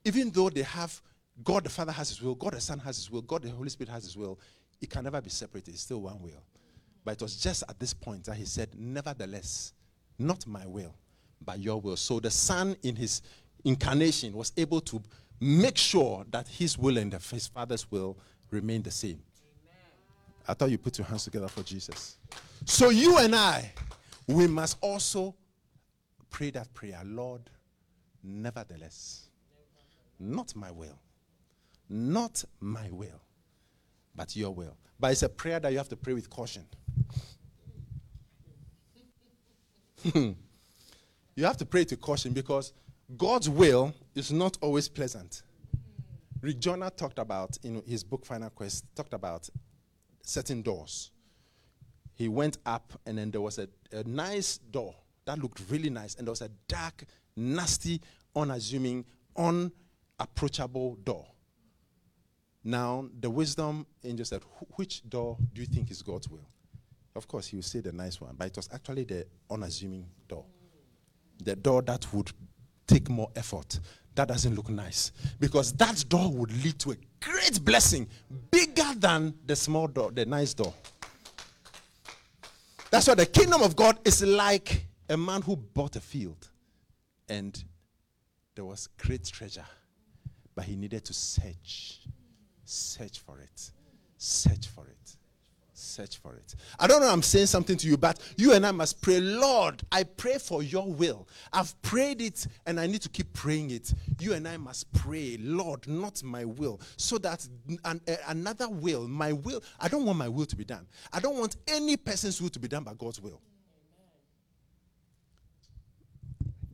[0.05, 1.01] even though they have
[1.43, 3.69] God the Father has his will, God the Son has his will, God the Holy
[3.69, 4.39] Spirit has his will,
[4.81, 5.73] it can never be separated.
[5.73, 6.43] It's still one will.
[7.03, 9.73] But it was just at this point that he said, Nevertheless,
[10.17, 10.93] not my will,
[11.45, 11.95] but your will.
[11.95, 13.21] So the Son, in his
[13.63, 15.01] incarnation, was able to
[15.39, 18.17] make sure that his will and his Father's will
[18.51, 19.21] remain the same.
[19.21, 19.77] Amen.
[20.47, 22.17] I thought you put your hands together for Jesus.
[22.65, 23.71] So you and I,
[24.27, 25.35] we must also
[26.29, 27.41] pray that prayer Lord,
[28.23, 29.29] nevertheless,
[30.19, 30.99] not my will,
[31.89, 33.21] not my will,
[34.15, 34.77] but your will.
[34.99, 36.65] But it's a prayer that you have to pray with caution.
[40.13, 40.35] you
[41.37, 42.73] have to pray to caution because
[43.17, 45.41] God's will is not always pleasant.
[46.41, 49.49] Rick Joyner talked about in his book Final Quest, talked about
[50.21, 51.11] certain doors.
[52.15, 54.93] He went up and then there was a, a nice door
[55.25, 56.15] that looked really nice.
[56.15, 57.03] And there was a dark,
[57.35, 58.01] nasty,
[58.35, 61.25] unassuming, unapproachable door.
[62.63, 64.41] Now, the wisdom angel said,
[64.75, 66.47] Which door do you think is God's will?
[67.15, 70.45] Of course, he would say the nice one, but it was actually the unassuming door.
[71.43, 72.31] The door that would
[72.85, 73.79] take more effort.
[74.15, 75.11] That doesn't look nice.
[75.39, 78.07] Because that door would lead to a great blessing,
[78.51, 80.73] bigger than the small door, the nice door.
[82.91, 86.49] That's why the kingdom of God is like a man who bought a field
[87.29, 87.63] and
[88.55, 89.65] there was great treasure,
[90.55, 92.01] but he needed to search,
[92.69, 93.71] search for it,
[94.17, 95.15] search for it,
[95.73, 96.55] search for it.
[96.79, 99.81] I don't know I'm saying something to you, but you and I must pray, Lord,
[99.91, 101.27] I pray for your will.
[101.51, 103.91] I've prayed it and I need to keep praying it.
[104.19, 107.47] You and I must pray, Lord, not my will, so that
[107.85, 110.85] an, another will, my will, I don't want my will to be done.
[111.11, 113.41] I don't want any person's will to be done by God's will.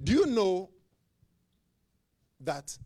[0.04, 0.70] Do you know
[2.42, 2.78] that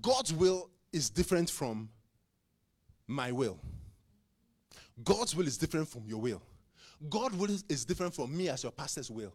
[0.00, 1.90] God's will is different from
[3.08, 3.58] my will?
[5.02, 6.42] God's will is different from your will.
[7.08, 9.34] God's will is different from me as your pastor's will.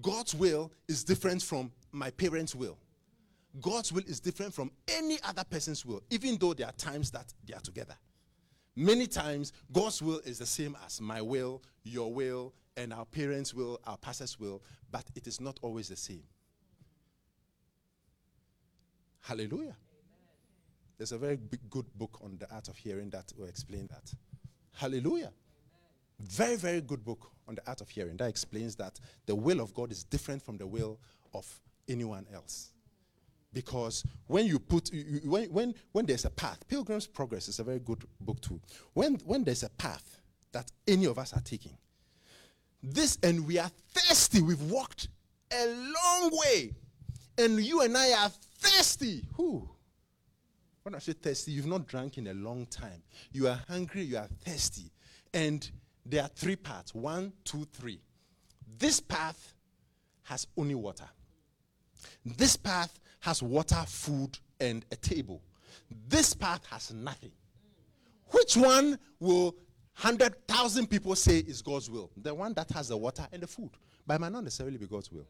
[0.00, 2.78] God's will is different from my parents' will.
[3.60, 7.32] God's will is different from any other person's will, even though there are times that
[7.46, 7.94] they are together.
[8.74, 13.52] Many times, God's will is the same as my will, your will, and our parents'
[13.52, 16.22] will, our pastor's will, but it is not always the same.
[19.20, 19.76] Hallelujah.
[21.02, 24.14] There's a very big, good book on the art of hearing that will explain that.
[24.72, 25.32] Hallelujah.
[26.20, 29.74] Very, very good book on the art of hearing that explains that the will of
[29.74, 31.00] God is different from the will
[31.34, 31.44] of
[31.88, 32.70] anyone else.
[33.52, 34.92] Because when you put,
[35.24, 38.60] when, when, when there's a path, Pilgrim's Progress is a very good book too.
[38.92, 40.20] When, when there's a path
[40.52, 41.76] that any of us are taking,
[42.80, 45.08] this, and we are thirsty, we've walked
[45.52, 46.70] a long way,
[47.38, 49.24] and you and I are thirsty.
[49.34, 49.68] Who?
[50.82, 53.02] When I say thirsty, you've not drank in a long time.
[53.32, 54.90] You are hungry, you are thirsty.
[55.32, 55.68] And
[56.04, 58.00] there are three paths one, two, three.
[58.78, 59.54] This path
[60.24, 61.08] has only water.
[62.24, 65.40] This path has water, food, and a table.
[66.08, 67.32] This path has nothing.
[68.30, 69.54] Which one will
[70.00, 72.10] 100,000 people say is God's will?
[72.16, 73.70] The one that has the water and the food.
[74.06, 75.26] But it might not necessarily be God's will.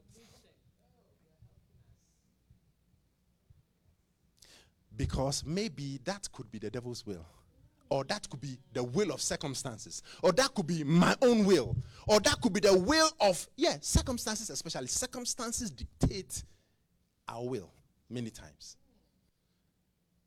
[5.03, 7.27] Because maybe that could be the devil's will.
[7.91, 10.01] Or that could be the will of circumstances.
[10.23, 11.75] Or that could be my own will.
[12.07, 14.87] Or that could be the will of, yeah, circumstances, especially.
[14.87, 16.45] Circumstances dictate
[17.29, 17.73] our will
[18.09, 18.77] many times.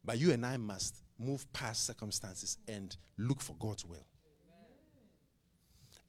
[0.03, 4.05] But you and I must move past circumstances and look for God's will.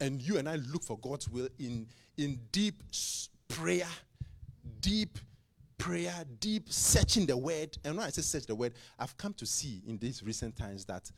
[0.00, 1.87] And you and I look for God's will in,
[2.18, 2.83] in deep
[3.46, 3.87] prayer,
[4.81, 5.20] deep
[5.78, 7.76] prayer, deep searching the word.
[7.84, 10.84] And when I say search the word, I've come to see in these recent times
[10.86, 11.10] that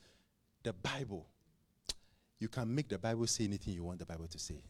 [0.62, 1.26] the Bible,
[2.38, 4.62] you can make the Bible say anything you want the Bible to say.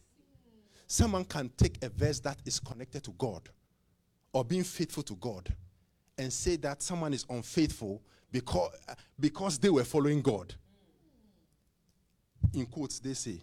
[0.86, 3.48] Someone can take a verse that is connected to God
[4.32, 5.52] or being faithful to God
[6.16, 8.72] and say that someone is unfaithful because,
[9.18, 10.54] because they were following God.
[12.54, 13.40] In quotes, they say.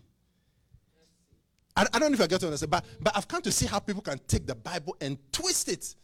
[1.76, 3.66] I, I don't know if I get to understand, but, but I've come to see
[3.66, 5.96] how people can take the Bible and twist it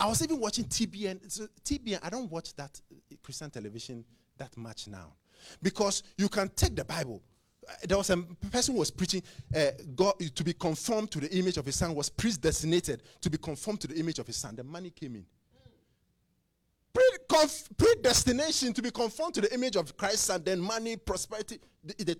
[0.00, 1.30] I was even watching TBN.
[1.30, 4.04] So TBN, I don't watch that uh, Christian television
[4.36, 5.14] that much now.
[5.62, 7.22] Because you can take the Bible.
[7.68, 8.16] Uh, there was a
[8.50, 9.22] person who was preaching,
[9.54, 13.38] uh, God to be conformed to the image of his son, was predestinated to be
[13.38, 14.54] conformed to the image of his son.
[14.56, 15.26] The money came in.
[17.76, 22.14] predestination to be conformed to the image of Christ's son, then money, prosperity, they, they,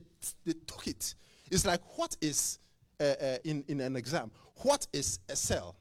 [0.44, 1.14] they took it.
[1.50, 2.58] It's like, what is,
[3.00, 4.30] uh, uh, in, in an exam,
[4.62, 5.76] what is a cell?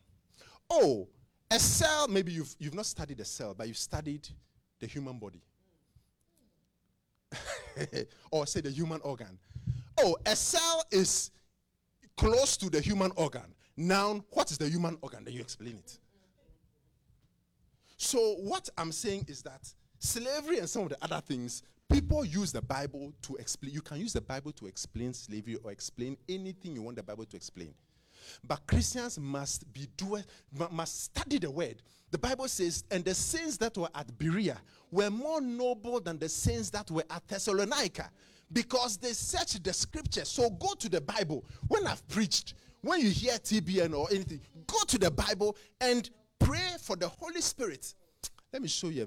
[0.70, 1.08] Oh,
[1.50, 4.28] a cell, maybe you've, you've not studied a cell, but you've studied
[4.80, 5.42] the human body.
[8.32, 9.38] or say the human organ.
[10.00, 11.32] Oh, a cell is
[12.16, 13.54] close to the human organ.
[13.76, 15.24] Now, what is the human organ?
[15.24, 15.98] Then you explain it.
[17.98, 22.52] So, what I'm saying is that slavery and some of the other things, people use
[22.52, 23.74] the Bible to explain.
[23.74, 27.26] You can use the Bible to explain slavery or explain anything you want the Bible
[27.26, 27.74] to explain.
[28.44, 30.26] But Christians must be doers,
[30.72, 31.82] must study the word.
[32.12, 34.58] The Bible says, and the saints that were at Berea
[34.92, 38.10] were more noble than the saints that were at Thessalonica
[38.54, 40.30] because they searched the scriptures.
[40.30, 41.44] So go to the Bible.
[41.68, 46.10] When I've preached, when you hear TBN or anything, go to the Bible and
[46.40, 47.94] pray for the Holy Spirit.
[48.54, 49.06] Let me show you.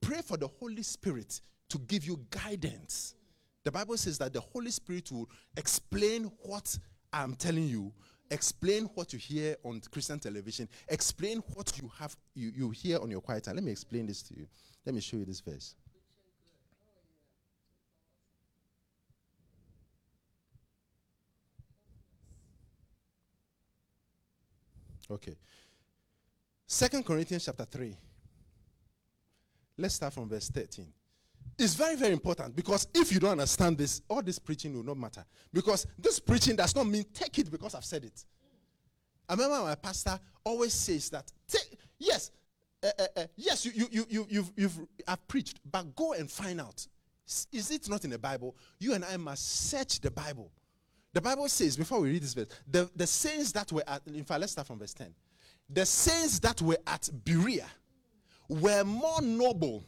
[0.00, 3.14] Pray for the Holy Spirit to give you guidance.
[3.62, 6.76] The Bible says that the Holy Spirit will explain what
[7.12, 7.92] I'm telling you
[8.30, 13.10] explain what you hear on Christian television, explain what you have you, you hear on
[13.10, 13.56] your quiet time.
[13.56, 14.46] Let me explain this to you.
[14.84, 15.74] Let me show you this verse.
[25.10, 25.36] Okay.
[26.66, 27.96] Second Corinthians chapter 3.
[29.78, 30.86] Let's start from verse 13.
[31.58, 34.98] It's very, very important because if you don't understand this, all this preaching will not
[34.98, 35.24] matter.
[35.52, 38.24] Because this preaching does not mean take it because I've said it.
[39.28, 42.30] I remember my pastor always says that, take, yes,
[42.82, 44.78] uh, uh, uh, yes, you, you, you, you, you've, you've
[45.08, 46.86] I've preached, but go and find out.
[47.50, 48.54] Is it not in the Bible?
[48.78, 50.52] You and I must search the Bible.
[51.12, 54.22] The Bible says, before we read this verse, the, the saints that were at, in
[54.24, 55.12] fact, let's start from verse 10.
[55.70, 57.66] The saints that were at Berea
[58.48, 59.84] were more noble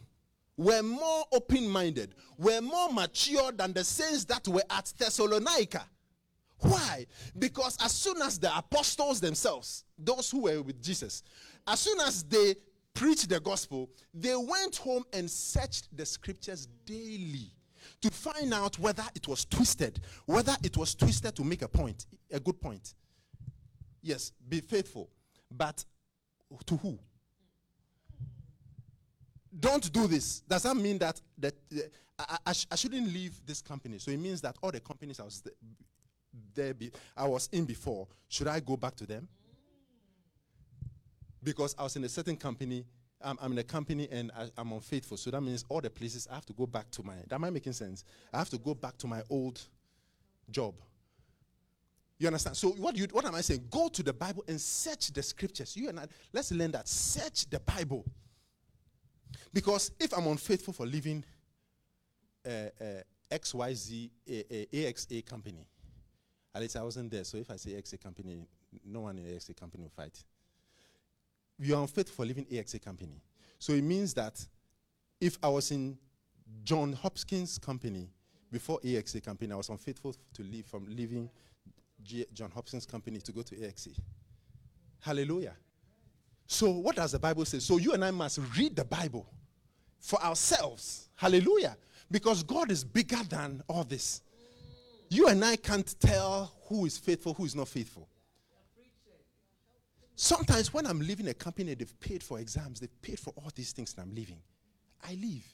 [0.58, 5.86] were more open minded, were more mature than the saints that were at Thessalonica.
[6.58, 7.06] Why?
[7.38, 11.22] Because as soon as the apostles themselves, those who were with Jesus,
[11.66, 12.56] as soon as they
[12.92, 17.52] preached the gospel, they went home and searched the scriptures daily
[18.00, 22.06] to find out whether it was twisted, whether it was twisted to make a point,
[22.32, 22.94] a good point.
[24.02, 25.08] Yes, be faithful.
[25.50, 25.84] But
[26.66, 26.98] to who?
[29.58, 30.40] Don't do this.
[30.40, 31.80] Does that mean that, that uh,
[32.18, 33.98] I, I, sh- I, shouldn't leave this company?
[33.98, 35.56] So it means that all the companies I was th-
[36.54, 39.28] there be, I was in before, should I go back to them?
[41.42, 42.84] Because I was in a certain company,
[43.22, 45.16] I'm, I'm in a company and I, am unfaithful.
[45.16, 47.14] So that means all the places I have to go back to my.
[47.28, 48.04] That might making sense.
[48.32, 49.60] I have to go back to my old
[50.50, 50.74] job.
[52.18, 52.56] You understand?
[52.56, 53.64] So what you what am I saying?
[53.70, 55.76] Go to the Bible and search the scriptures.
[55.76, 56.88] You and I, let's learn that.
[56.88, 58.04] Search the Bible.
[59.52, 61.24] Because if I'm unfaithful for leaving
[62.46, 62.84] uh, uh,
[63.30, 65.66] XYZ AXA company,
[66.54, 67.24] at least I wasn't there.
[67.24, 68.38] So if I say AXA company,
[68.84, 70.22] no one in AXA company will fight.
[71.58, 73.20] You are unfaithful for leaving AXA company.
[73.58, 74.44] So it means that
[75.20, 75.98] if I was in
[76.64, 78.08] John Hopkins company
[78.50, 81.28] before AXA company, I was unfaithful to leave from leaving
[82.02, 83.98] G- John Hopkins company to go to AXA.
[85.00, 85.54] Hallelujah.
[86.50, 87.58] So what does the Bible say?
[87.58, 89.30] So you and I must read the Bible
[90.00, 91.10] for ourselves.
[91.14, 91.76] Hallelujah.
[92.10, 94.22] Because God is bigger than all this.
[95.10, 98.08] You and I can't tell who is faithful, who is not faithful.
[100.16, 103.72] Sometimes when I'm leaving a company, they've paid for exams, they've paid for all these
[103.72, 104.40] things, and I'm leaving.
[105.06, 105.46] I leave.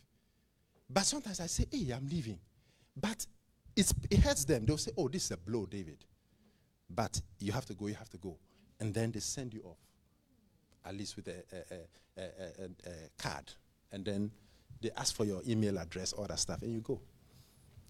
[0.89, 2.39] But sometimes I say, hey, I'm leaving.
[2.97, 3.27] But
[3.77, 4.65] it hurts them.
[4.65, 6.05] They'll say, oh, this is a blow, David.
[6.89, 8.39] But you have to go, you have to go.
[8.79, 9.79] And then they send you off,
[10.85, 11.43] at least with a,
[12.17, 13.53] a, a, a card.
[13.93, 14.31] And then
[14.81, 17.01] they ask for your email address, all that stuff, and you go.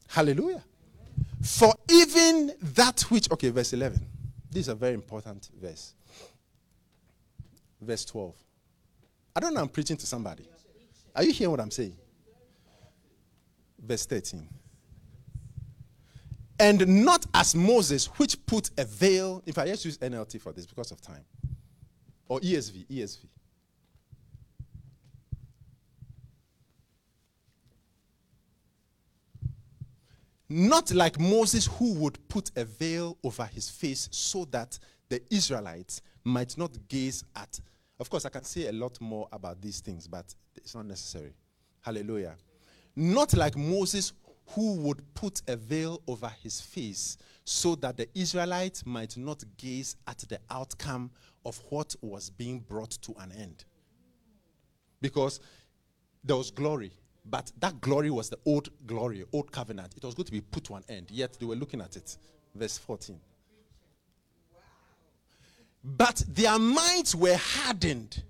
[0.08, 0.62] Hallelujah.
[1.42, 4.00] For even that which, okay, verse 11.
[4.50, 5.94] This is a very important verse
[7.84, 8.34] verse 12.
[9.36, 10.44] I don't know, I'm preaching to somebody.
[11.14, 11.96] Are you hearing what I'm saying?
[13.78, 14.48] Verse 13.
[16.58, 19.42] And not as Moses, which put a veil.
[19.44, 21.24] If I just use NLT for this because of time,
[22.28, 23.26] or ESV, ESV.
[30.48, 36.00] Not like Moses, who would put a veil over his face so that the Israelites
[36.22, 37.60] might not gaze at
[38.00, 41.32] of course, I can say a lot more about these things, but it's not necessary.
[41.80, 42.36] Hallelujah.
[42.96, 44.12] Not like Moses,
[44.48, 49.96] who would put a veil over his face so that the Israelites might not gaze
[50.06, 51.10] at the outcome
[51.44, 53.64] of what was being brought to an end.
[55.00, 55.40] Because
[56.22, 56.92] there was glory,
[57.26, 59.94] but that glory was the old glory, old covenant.
[59.96, 62.16] It was going to be put to an end, yet they were looking at it.
[62.54, 63.18] Verse 14.
[65.82, 68.22] But their minds were hardened.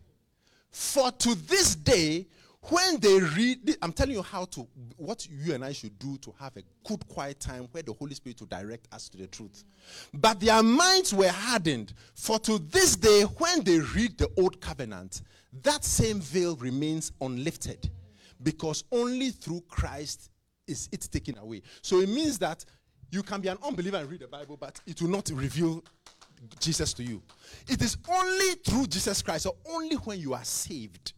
[0.71, 2.27] For to this day,
[2.71, 6.35] when they read, I'm telling you how to, what you and I should do to
[6.39, 9.65] have a good quiet time where the Holy Spirit will direct us to the truth.
[10.13, 11.93] But their minds were hardened.
[12.15, 15.23] For to this day, when they read the old covenant,
[15.63, 17.91] that same veil remains unlifted
[18.43, 20.31] because only through Christ
[20.67, 21.63] is it taken away.
[21.83, 22.65] So it means that
[23.11, 25.85] you can be an unbeliever and read the Bible, but it will not reveal
[26.61, 27.23] Jesus to you.
[27.69, 31.14] It is only through Jesus Christ, or only when you are saved.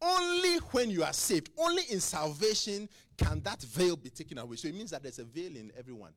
[0.00, 4.56] Only when you are saved, only in salvation can that veil be taken away.
[4.56, 6.12] So it means that there's a veil in everyone,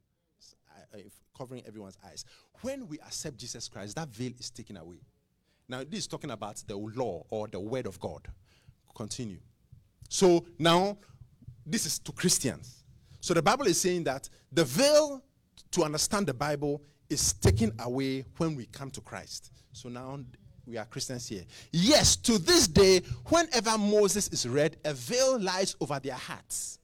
[0.94, 0.98] uh,
[1.36, 2.26] covering everyone's eyes.
[2.62, 5.00] When we accept Jesus Christ, that veil is taken away.
[5.68, 8.28] Now, this is talking about the law or the word of God.
[8.96, 9.40] Continue.
[10.10, 10.98] So now,
[11.66, 12.84] this is to Christians.
[13.20, 15.24] So the Bible is saying that the veil
[15.72, 19.52] to understand the Bible is taken away when we come to Christ.
[19.74, 20.20] So now
[20.72, 21.44] we are Christians here.
[21.72, 26.80] Yes, to this day, whenever Moses is read, a veil lies over their hearts.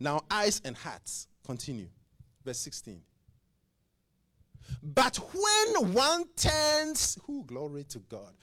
[0.00, 1.28] Now, eyes and hearts.
[1.46, 1.86] Continue.
[2.44, 3.00] Verse 16.
[4.82, 8.34] But when one turns, who glory to God.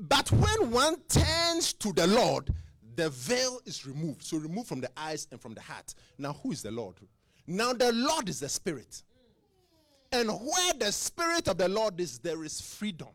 [0.00, 2.52] But when one turns to the Lord,
[2.96, 4.24] the veil is removed.
[4.24, 5.94] So removed from the eyes and from the heart.
[6.18, 6.96] Now, who is the Lord?
[7.46, 9.04] Now, the Lord is the Spirit.
[10.10, 13.08] And where the Spirit of the Lord is, there is freedom,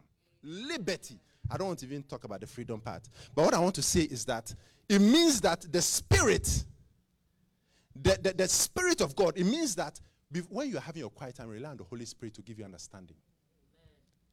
[0.44, 1.20] liberty.
[1.50, 3.04] I don't want to even talk about the freedom part.
[3.34, 4.54] But what I want to say is that
[4.90, 6.66] it means that the Spirit,
[7.96, 10.00] the, the, the Spirit of God, it means that
[10.50, 13.16] when you're having your quiet time, rely on the Holy Spirit to give you understanding.
[13.80, 13.90] Amen.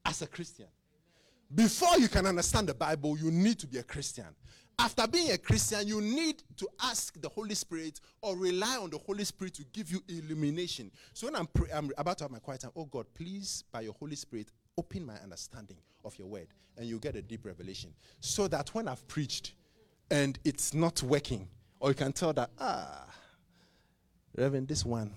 [0.07, 0.67] As a Christian.
[0.67, 1.67] Amen.
[1.67, 4.27] Before you can understand the Bible, you need to be a Christian.
[4.77, 8.99] After being a Christian, you need to ask the Holy Spirit or rely on the
[8.99, 10.91] Holy Spirit to give you illumination.
[11.13, 13.83] So when I'm, pre- I'm about to have my quiet time, oh God, please, by
[13.83, 16.49] your Holy Spirit, open my understanding of your word.
[16.77, 17.93] And you get a deep revelation.
[18.21, 19.53] So that when I've preached
[20.11, 21.49] and it's not working,
[21.81, 23.07] or you can tell that, ah,
[24.37, 25.13] Reverend, this one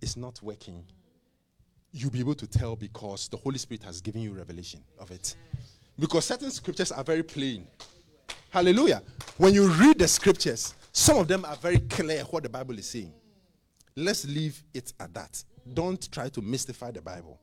[0.00, 0.84] is not working.
[1.92, 5.34] you'll be able to tell because the Holy Spirit has given you revelation of it.
[5.98, 7.66] Because certain scriptures are very plain.
[8.50, 9.02] Hallelujah.
[9.38, 12.88] When you read the scriptures, some of them are very clear what the Bible is
[12.88, 13.12] saying.
[13.96, 15.42] Let's leave it at that.
[15.74, 17.38] Don't try to mystify the Bible.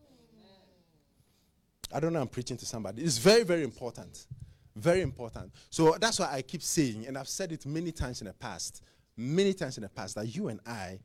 [1.96, 3.04] I don't know, I'm preaching to somebody.
[3.04, 4.28] It's very, very important.
[4.76, 5.54] Very important.
[5.70, 8.84] So that's why I keep saying, and I've said it many times in the past,
[9.16, 11.00] many times in the past, that you and I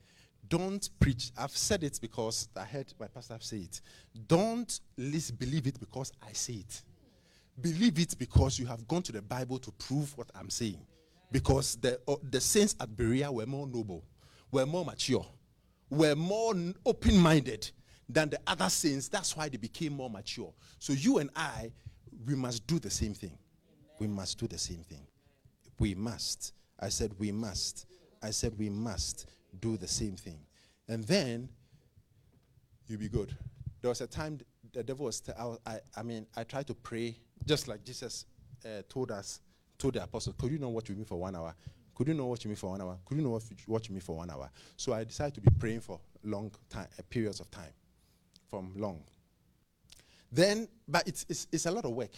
[0.48, 1.30] don't preach.
[1.38, 3.80] I've said it because I heard my pastor say it.
[4.26, 6.82] Don't least believe it because I say it.
[7.60, 10.84] Believe it because you have gone to the Bible to prove what I'm saying.
[11.30, 14.02] Because the, uh, the saints at Berea were more noble,
[14.50, 15.24] were more mature,
[15.88, 16.52] were more
[16.84, 17.70] open minded
[18.12, 19.08] than the other saints.
[19.08, 20.52] That's why they became more mature.
[20.78, 21.72] So you and I,
[22.26, 23.36] we must do the same thing.
[23.98, 25.06] We must do the same thing.
[25.78, 26.52] We must.
[26.78, 27.86] I said we must.
[28.22, 29.26] I said we must
[29.60, 30.38] do the same thing.
[30.88, 31.48] And then
[32.86, 33.36] you'll be good.
[33.80, 34.40] There was a time
[34.72, 38.26] the devil was, t- I, I, I mean, I tried to pray just like Jesus
[38.64, 39.40] uh, told us,
[39.78, 41.54] told the apostles, could you not watch with me for one hour?
[41.94, 42.98] Could you not watch with me for one hour?
[43.04, 44.50] Could you not watch with me for one hour?
[44.76, 47.72] So I decided to be praying for long time, uh, periods of time,
[48.50, 49.02] from long.
[50.32, 52.10] Then, but it's, it's, it's a lot of work.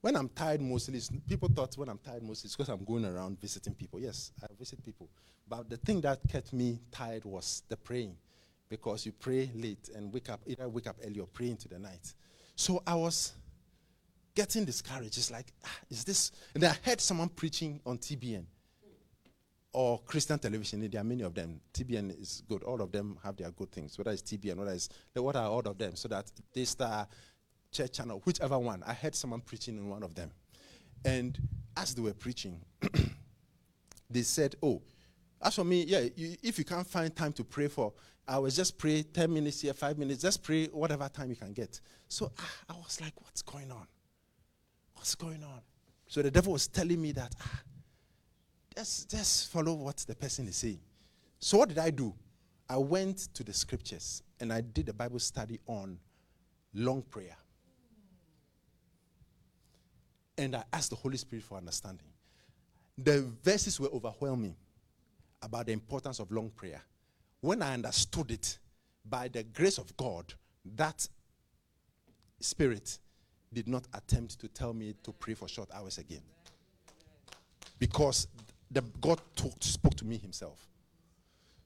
[0.00, 3.40] When I'm tired mostly, people thought when I'm tired mostly it's because I'm going around
[3.40, 3.98] visiting people.
[3.98, 5.08] Yes, I visit people.
[5.48, 8.16] But the thing that kept me tired was the praying.
[8.68, 11.78] Because you pray late and wake up, either wake up early or pray into the
[11.78, 12.12] night.
[12.54, 13.32] So I was
[14.34, 15.16] getting discouraged.
[15.16, 16.32] It's like, ah, is this?
[16.54, 18.44] And I heard someone preaching on TBN
[19.72, 20.88] or Christian television.
[20.88, 21.60] There are many of them.
[21.72, 22.62] TBN is good.
[22.62, 23.98] All of them have their good things.
[23.98, 27.08] Whether it's TBN, whether it's what are all of them, so that they start
[27.70, 28.82] church channel, whichever one.
[28.86, 30.30] I heard someone preaching in one of them.
[31.04, 31.38] And
[31.76, 32.60] as they were preaching,
[34.10, 34.82] they said, Oh,
[35.40, 37.92] as for me, yeah, you, if you can't find time to pray for,
[38.26, 41.52] I will just pray 10 minutes here, 5 minutes, just pray whatever time you can
[41.52, 41.80] get.
[42.08, 43.86] So ah, I was like, What's going on?
[44.94, 45.60] What's going on?
[46.08, 47.60] So the devil was telling me that, ah,
[48.78, 50.78] just, just follow what the person is saying.
[51.40, 52.14] So what did I do?
[52.68, 55.98] I went to the scriptures and I did a Bible study on
[56.74, 57.36] long prayer
[60.36, 62.06] and I asked the Holy Spirit for understanding.
[62.96, 64.54] The verses were overwhelming
[65.42, 66.80] about the importance of long prayer.
[67.40, 68.58] When I understood it,
[69.04, 70.34] by the grace of God,
[70.76, 71.08] that
[72.40, 72.98] spirit
[73.52, 76.20] did not attempt to tell me to pray for short hours again.
[77.78, 78.28] Because
[78.70, 80.68] the God talked, spoke to me himself.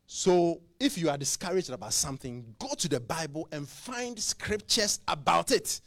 [0.06, 5.50] So if you are discouraged about something, go to the Bible and find scriptures about
[5.50, 5.80] it.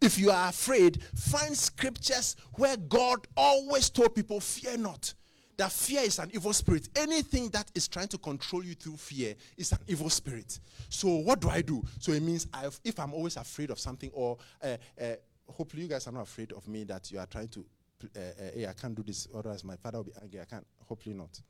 [0.00, 5.14] If you are afraid, find scriptures where God always told people, Fear not.
[5.56, 6.88] That fear is an evil spirit.
[6.94, 10.60] Anything that is trying to control you through fear is an evil spirit.
[10.88, 11.82] So, what do I do?
[11.98, 15.06] So, it means I've, if I'm always afraid of something, or uh, uh,
[15.48, 17.64] hopefully you guys are not afraid of me that you are trying to,
[18.04, 18.20] uh,
[18.54, 20.40] hey, I can't do this, otherwise my father will be angry.
[20.40, 20.66] I can't.
[20.86, 21.40] Hopefully not.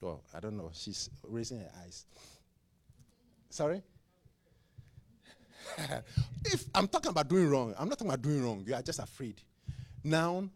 [0.00, 0.70] Well, I don't know.
[0.72, 2.06] She's raising her eyes.
[3.48, 3.82] Sorry?
[6.44, 8.62] if I'm talking about doing wrong, I'm not talking about doing wrong.
[8.66, 9.40] You are just afraid.
[10.04, 10.48] Now,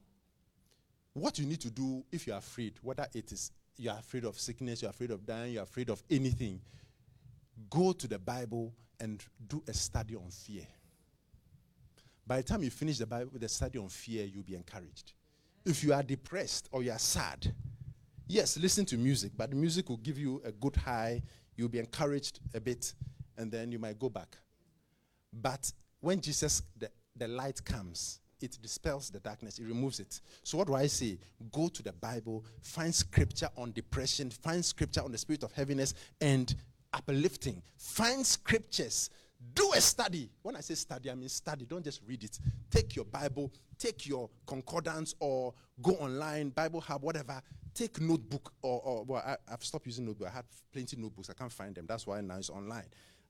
[1.15, 4.83] what you need to do if you're afraid, whether it is you're afraid of sickness,
[4.83, 6.61] you're afraid of dying, you're afraid of anything,
[7.71, 10.67] go to the Bible and do a study on fear.
[12.27, 15.15] By the time you finish the Bible, the study on fear, you'll be encouraged.
[15.65, 17.53] If you are depressed or you are sad,
[18.27, 21.23] yes, listen to music, but music will give you a good high.
[21.57, 22.95] You'll be encouraged a bit,
[23.37, 24.37] and then you might go back.
[25.33, 30.21] But when Jesus, the, the light comes, it dispels the darkness, it removes it.
[30.43, 31.19] So, what do I say?
[31.53, 35.95] Go to the Bible, find scripture on depression, find scripture on the spirit of heaviness
[36.21, 36.55] and
[36.93, 37.63] uplifting.
[37.77, 39.11] Find scriptures.
[39.55, 40.31] Do a study.
[40.43, 41.65] When I say study, I mean study.
[41.65, 42.39] Don't just read it.
[42.71, 47.41] Take your Bible, take your concordance, or go online, Bible Hub, whatever.
[47.73, 50.29] Take notebook, or, or well, I, have stopped using notebook.
[50.29, 51.31] I had plenty notebooks.
[51.31, 51.87] I can't find them.
[51.87, 52.87] That's why now it's online.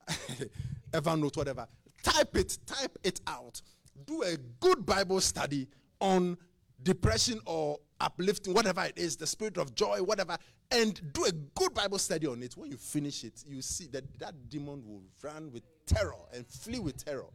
[0.93, 1.67] Evernote, whatever.
[2.03, 3.61] Type it, type it out.
[4.07, 5.69] Do a good Bible study
[6.01, 6.37] on
[6.83, 10.37] depression or uplifting, whatever it is, the spirit of joy, whatever,
[10.71, 12.57] and do a good Bible study on it.
[12.57, 16.79] When you finish it, you see that that demon will run with terror and flee
[16.79, 17.27] with terror.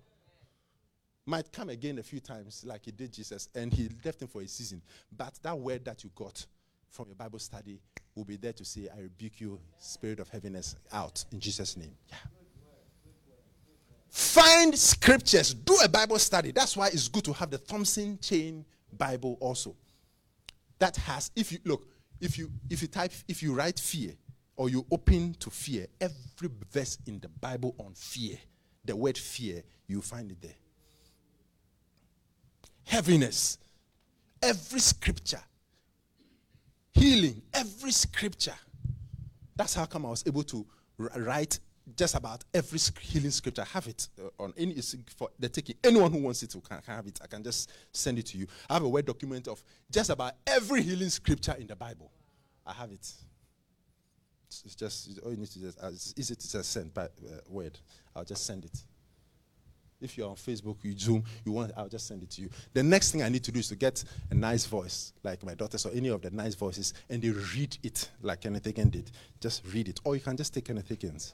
[1.27, 4.41] Might come again a few times, like he did Jesus, and he left him for
[4.41, 4.81] a season.
[5.15, 6.45] But that word that you got
[6.91, 7.79] from your Bible study
[8.15, 11.95] will be there to say, I rebuke you, spirit of heaviness, out in Jesus' name.
[12.09, 12.15] Yeah.
[14.09, 16.51] Find scriptures, do a Bible study.
[16.51, 18.63] That's why it's good to have the Thompson Chain
[18.97, 19.75] Bible also.
[20.79, 21.87] That has, if you look,
[22.21, 24.13] if you if you type, if you write fear
[24.57, 28.37] or you open to fear, every verse in the Bible on fear,
[28.83, 30.55] the word fear, you find it there.
[32.85, 33.57] Heaviness.
[34.41, 35.41] Every scripture.
[36.93, 37.41] Healing.
[37.53, 38.55] Every scripture.
[39.55, 40.65] That's how come I was able to
[40.97, 41.59] write
[41.95, 43.61] just about every healing scripture.
[43.61, 44.75] I have it uh, on any
[45.17, 45.75] for the taking.
[45.83, 47.19] Anyone who wants it to can, can have it.
[47.23, 48.47] I can just send it to you.
[48.69, 52.11] I have a word document of just about every healing scripture in the Bible.
[52.65, 53.11] I have it.
[54.63, 57.07] It's, just all you need to just uh, it's easy to just send by uh,
[57.49, 57.77] word.
[58.15, 58.77] I'll just send it.
[60.01, 62.49] If you're on Facebook, you Zoom, you want, I'll just send it to you.
[62.73, 65.55] The next thing I need to do is to get a nice voice, like my
[65.55, 69.09] daughters or any of the nice voices, and they read it like Kenneth Hagin did.
[69.39, 70.01] Just read it.
[70.03, 71.33] Or you can just take Kenneth Hagin's.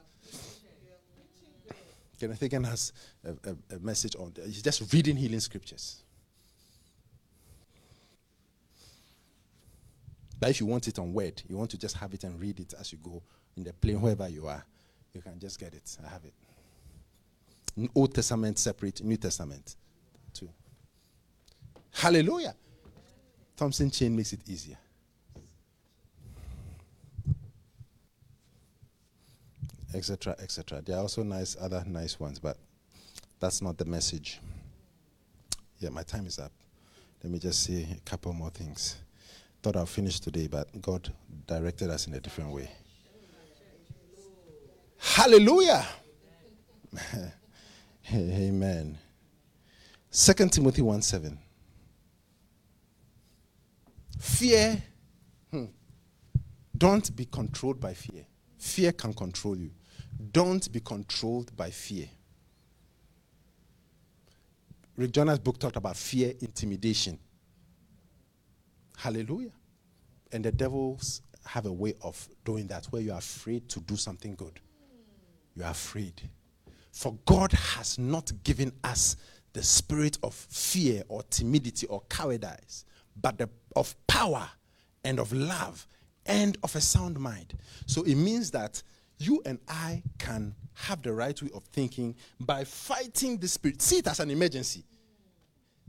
[2.19, 2.93] Kenneth Hagin has
[3.25, 6.03] a, a, a message on, he's just reading healing scriptures.
[10.41, 12.59] But if you want it on word, you want to just have it and read
[12.59, 13.21] it as you go
[13.55, 14.65] in the plane, wherever you are,
[15.13, 15.97] you can just get it.
[16.03, 16.33] I have it.
[17.93, 19.75] Old Testament separate, New Testament
[20.33, 20.49] too.
[21.93, 22.55] Hallelujah.
[23.55, 24.77] Thompson chain makes it easier.
[29.93, 30.35] Etc.
[30.39, 30.81] Etc.
[30.81, 32.57] There are also nice other nice ones, but
[33.39, 34.39] that's not the message.
[35.77, 36.51] Yeah, my time is up.
[37.23, 38.95] Let me just say a couple more things.
[39.61, 41.13] Thought I'll finish today, but God
[41.45, 42.69] directed us in a different way.
[44.97, 45.85] Hallelujah.
[48.13, 48.97] Amen.
[50.09, 51.37] Second Timothy 1 7.
[54.19, 54.81] Fear.
[55.51, 55.65] Hmm.
[56.77, 58.25] Don't be controlled by fear.
[58.57, 59.71] Fear can control you.
[60.31, 62.07] Don't be controlled by fear.
[64.97, 67.17] Rick Joyner's book talked about fear intimidation.
[69.01, 69.49] Hallelujah.
[70.31, 73.95] And the devils have a way of doing that where you are afraid to do
[73.95, 74.59] something good.
[75.55, 76.21] You are afraid.
[76.91, 79.15] For God has not given us
[79.53, 82.85] the spirit of fear or timidity or cowardice,
[83.19, 84.47] but the, of power
[85.03, 85.87] and of love
[86.27, 87.57] and of a sound mind.
[87.87, 88.83] So it means that
[89.17, 93.81] you and I can have the right way of thinking by fighting the spirit.
[93.81, 94.85] See it as an emergency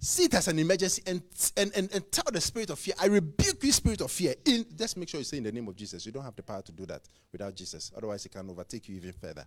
[0.02, 1.22] see it as an emergency and,
[1.56, 4.34] and, and, and tell the spirit of fear, I rebuke you, spirit of fear.
[4.44, 6.04] In just make sure you say in the name of Jesus.
[6.04, 7.92] You don't have the power to do that without Jesus.
[7.96, 9.46] Otherwise, it can overtake you even further.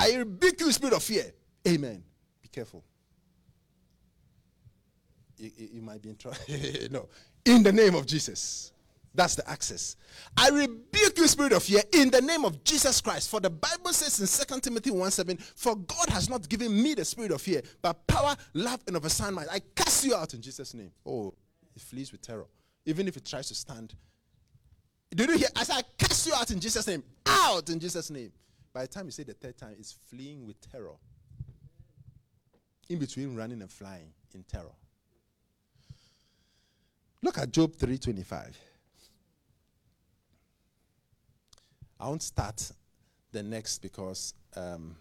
[0.00, 1.32] I rebuke you, spirit of fear.
[1.66, 2.02] Amen.
[2.42, 2.82] Be careful.
[5.36, 6.38] You, you, you might be in trouble.
[6.90, 7.08] no.
[7.44, 8.72] In the name of Jesus.
[9.18, 9.96] That's the access.
[10.36, 13.28] I rebuke you, spirit of fear, in the name of Jesus Christ.
[13.28, 16.94] For the Bible says in 2 Timothy 1 7, For God has not given me
[16.94, 19.48] the spirit of fear, but power, love, and of a sound mind.
[19.50, 20.92] I cast you out in Jesus' name.
[21.04, 21.34] Oh,
[21.74, 22.46] it flees with terror.
[22.86, 23.92] Even if it tries to stand.
[25.12, 25.48] Did you hear?
[25.56, 27.02] I said, I cast you out in Jesus' name.
[27.26, 28.30] Out in Jesus' name.
[28.72, 30.94] By the time you say the third time, it's fleeing with terror.
[32.88, 34.76] In between running and flying in terror.
[37.20, 38.56] Look at Job 325.
[42.00, 42.70] I won't start
[43.32, 44.96] the next because um,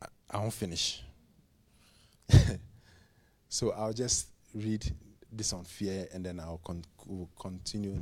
[0.00, 1.02] I, I won't finish.
[3.48, 4.84] so I'll just read
[5.32, 7.98] this on fear and then I'll con- we'll continue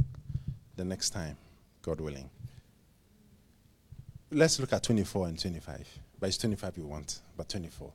[0.76, 1.36] the next time,
[1.82, 2.28] God willing.
[4.30, 5.88] Let's look at 24 and 25.
[6.18, 7.92] But it's 25 you want, but 24.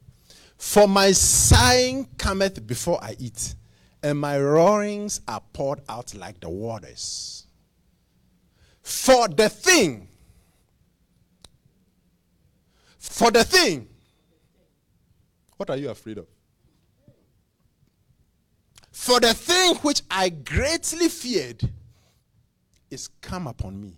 [0.58, 3.56] For my sighing cometh before I eat,
[4.04, 7.46] and my roarings are poured out like the waters
[8.82, 10.08] for the thing.
[12.98, 13.88] For the thing.
[15.58, 16.28] What are you afraid of?
[18.92, 21.70] For the thing which I greatly feared
[22.90, 23.98] is come upon me.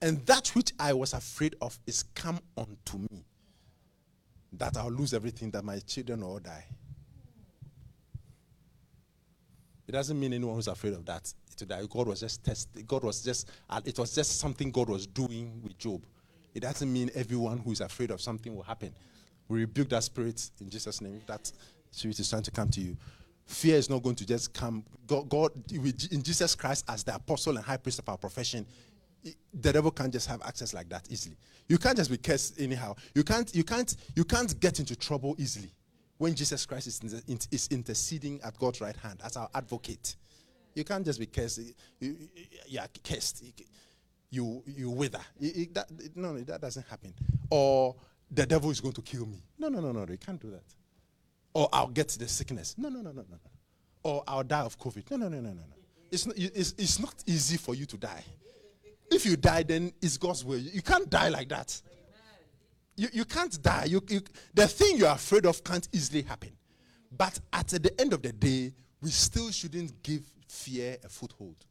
[0.00, 3.24] And that which I was afraid of is come unto me.
[4.52, 6.64] That I'll lose everything, that my children will die.
[9.88, 11.32] It doesn't mean anyone who's afraid of that
[11.66, 11.88] that.
[11.90, 12.84] God was just testing.
[12.84, 13.48] God was just,
[13.84, 16.04] it was just something God was doing with Job.
[16.54, 18.94] It doesn't mean everyone who is afraid of something will happen.
[19.48, 21.20] We rebuke that spirit in Jesus' name.
[21.26, 21.50] That
[21.90, 22.96] spirit is trying to come to you,
[23.46, 24.84] fear is not going to just come.
[25.06, 28.66] God, God in Jesus Christ as the apostle and high priest of our profession,
[29.52, 31.36] the devil can't just have access like that easily.
[31.68, 32.94] You can't just be cursed anyhow.
[33.14, 35.70] You can't, you can't, you can't get into trouble easily
[36.18, 40.16] when Jesus Christ is, is interceding at God's right hand as our advocate.
[40.74, 41.60] You can't just be cursed.
[42.00, 42.16] You,
[42.66, 43.44] you, are cursed.
[44.30, 45.20] You, you wither.
[45.40, 47.14] that, no, that doesn't happen.
[47.50, 47.96] Or
[48.30, 49.42] the devil is going to kill me.
[49.58, 50.06] No, no, no, no.
[50.08, 50.64] You can't do that.
[51.54, 52.74] Or I'll get the sickness.
[52.76, 53.38] No, no, no, no, no.
[54.02, 55.10] Or I'll die of COVID.
[55.10, 55.62] No, no, no, no, no, no.
[56.10, 58.24] It's it's, it's not easy for you to die.
[59.10, 60.58] If you die, then it's God's will.
[60.58, 61.80] You can't die like that.
[62.98, 63.84] You, you can't die.
[63.84, 64.20] You, you,
[64.52, 66.50] the thing you're afraid of can't easily happen.
[67.16, 71.64] But at the end of the day, we still shouldn't give fear a foothold.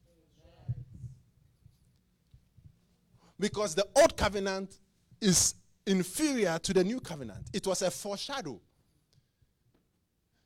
[3.37, 4.79] Because the old covenant
[5.19, 5.55] is
[5.85, 7.49] inferior to the new covenant.
[7.51, 8.61] It was a foreshadow.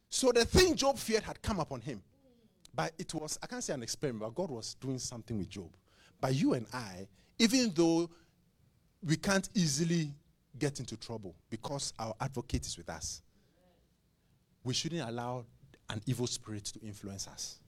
[0.09, 2.01] So the thing Job feared had come upon him.
[2.73, 5.69] But it was, I can't say an experiment, but God was doing something with Job.
[6.19, 7.07] But you and I,
[7.38, 8.09] even though
[9.03, 10.11] we can't easily
[10.57, 13.21] get into trouble because our advocate is with us,
[14.63, 15.45] we shouldn't allow
[15.89, 17.59] an evil spirit to influence us.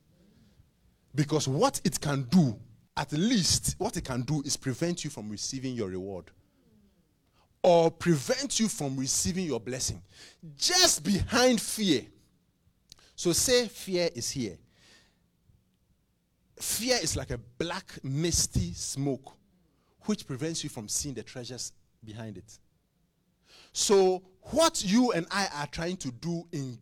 [1.15, 2.55] Because what it can do,
[2.95, 6.25] at least, what it can do is prevent you from receiving your reward
[7.61, 10.01] or prevent you from receiving your blessing.
[10.57, 12.03] Just behind fear.
[13.15, 14.57] So, say fear is here.
[16.59, 19.33] Fear is like a black, misty smoke
[20.05, 21.71] which prevents you from seeing the treasures
[22.03, 22.59] behind it.
[23.73, 24.21] So,
[24.51, 26.77] what you and I are trying to do in,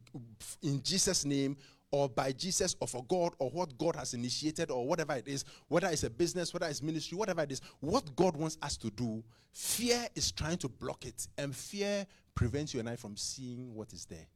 [0.61, 1.57] in Jesus' name
[1.91, 5.45] or by Jesus or for God or what God has initiated or whatever it is,
[5.67, 8.89] whether it's a business, whether it's ministry, whatever it is, what God wants us to
[8.91, 11.27] do, fear is trying to block it.
[11.37, 14.27] And fear prevents you and I from seeing what is there.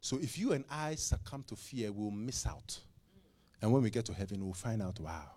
[0.00, 2.80] So if you and I succumb to fear, we'll miss out.
[3.60, 5.30] And when we get to heaven, we'll find out, wow,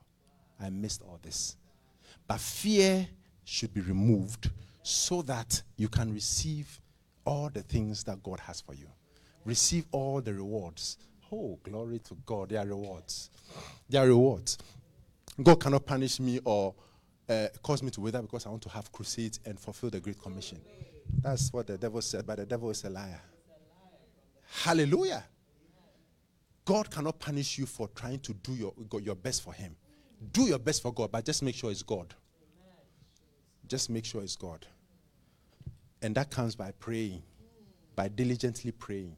[0.60, 1.58] I missed all this.
[2.28, 3.08] But fear
[3.44, 4.50] should be removed
[4.88, 6.80] so that you can receive
[7.26, 8.86] all the things that God has for you.
[9.44, 10.98] Receive all the rewards.
[11.32, 12.50] Oh, glory to God.
[12.50, 13.32] There are rewards.
[13.90, 14.60] There are rewards.
[15.42, 16.76] God cannot punish me or
[17.28, 20.22] uh, cause me to wither because I want to have crusades and fulfill the Great
[20.22, 20.62] Commission.
[21.24, 23.22] That's what the devil said, but the devil is a liar.
[24.64, 25.24] Hallelujah.
[26.64, 29.76] God cannot punish you for trying to do your, your best for Him.
[30.32, 32.14] Do your best for God, but just make sure it's God.
[33.68, 34.68] Just make sure it's God.
[36.02, 37.24] And that comes by praying,
[37.96, 39.16] by diligently praying,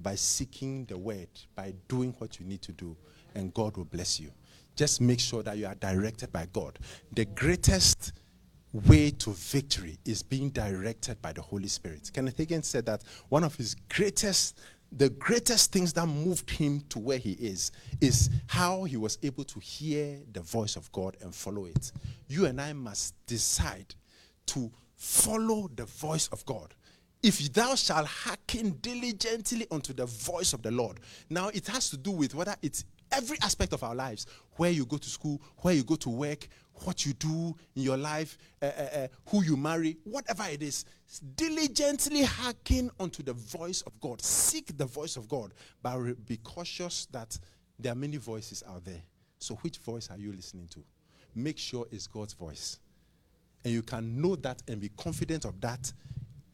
[0.00, 2.96] by seeking the word, by doing what you need to do,
[3.34, 4.30] and God will bless you.
[4.76, 6.78] Just make sure that you are directed by God.
[7.12, 8.12] The greatest
[8.72, 12.10] way to victory is being directed by the Holy Spirit.
[12.12, 14.58] Kenneth Hagin said that one of his greatest
[14.96, 19.42] the greatest things that moved him to where he is is how he was able
[19.42, 21.90] to hear the voice of God and follow it.
[22.28, 23.92] You and I must decide
[24.46, 24.70] to
[25.04, 26.74] follow the voice of God.
[27.22, 31.00] If thou shalt hearken diligently unto the voice of the Lord.
[31.30, 34.26] Now it has to do with whether it's every aspect of our lives
[34.56, 36.48] where you go to school, where you go to work,
[36.84, 40.84] what you do in your life, uh, uh, uh, who you marry, whatever it is,
[41.36, 44.20] diligently hearken unto the voice of God.
[44.20, 45.96] Seek the voice of God, but
[46.26, 47.38] be cautious that
[47.78, 49.02] there are many voices out there.
[49.38, 50.82] So, which voice are you listening to?
[51.34, 52.78] Make sure it's God's voice.
[53.64, 55.92] And you can know that and be confident of that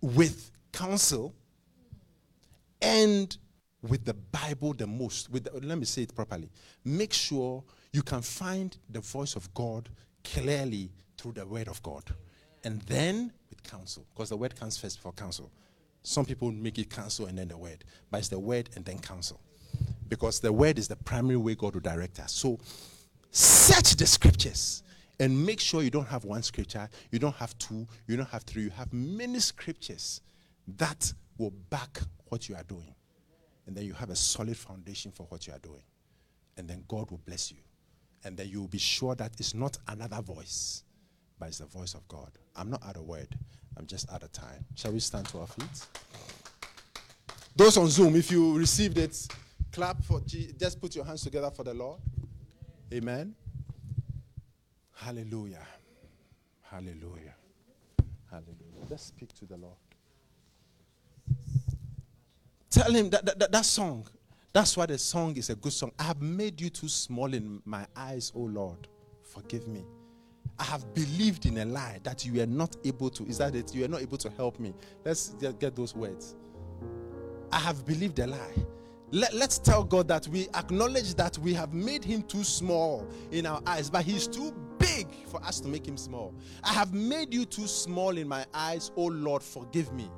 [0.01, 1.35] with counsel
[2.81, 3.37] and
[3.83, 5.31] with the Bible the most.
[5.31, 6.51] With the, let me say it properly.
[6.85, 9.89] Make sure you can find the voice of God
[10.25, 12.05] clearly through the word of God.
[12.65, 15.51] And then with counsel, because the word comes first before counsel.
[16.03, 18.99] Some people make it counsel and then the word, but it's the word and then
[18.99, 19.41] counsel.
[20.09, 22.33] Because the word is the primary way God will direct us.
[22.33, 22.59] So
[23.31, 24.83] search the scriptures
[25.21, 28.43] and make sure you don't have one scripture, you don't have two, you don't have
[28.43, 30.21] three, you have many scriptures
[30.67, 32.93] that will back what you are doing.
[33.67, 35.83] And then you have a solid foundation for what you are doing.
[36.57, 37.59] And then God will bless you
[38.25, 40.85] and then you'll be sure that it's not another voice,
[41.39, 42.31] but it's the voice of God.
[42.57, 43.29] I'm not out of word,
[43.77, 44.65] I'm just out of time.
[44.75, 45.87] Shall we stand to our feet?
[47.57, 49.27] Those on Zoom, if you received it,
[49.73, 52.01] clap for G- just put your hands together for the Lord.
[52.93, 53.35] Amen.
[55.01, 55.67] Hallelujah.
[56.61, 57.35] Hallelujah.
[58.31, 58.85] Hallelujah.
[58.91, 59.77] Let's speak to the Lord.
[62.69, 64.07] Tell him that, that, that, song,
[64.53, 65.93] that's why the song is a good song.
[65.99, 68.89] I have made you too small in my eyes, oh Lord.
[69.23, 69.85] Forgive me.
[70.59, 73.25] I have believed in a lie that you are not able to.
[73.25, 73.75] Is that it?
[73.75, 74.75] You are not able to help me.
[75.05, 76.37] Let's get those words.
[77.51, 78.55] I have believed a lie.
[79.13, 83.47] Let, us tell God that we acknowledge that we have made him too small in
[83.47, 84.55] our eyes, but he's too
[85.11, 86.35] big for us to make him small.
[86.63, 90.11] I have made you too small in my eyes, oh Lord, forgive me.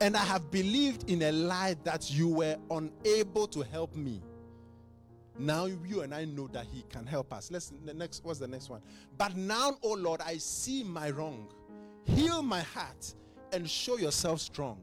[0.00, 4.22] And I have believed in a lie that you were unable to help me.
[5.38, 7.50] Now you and I know that He can help us.
[7.50, 8.24] Let's the next.
[8.24, 8.80] What's the next one?
[9.16, 11.48] But now, oh Lord, I see my wrong.
[12.04, 13.14] Heal my heart
[13.52, 14.80] and show yourself strong.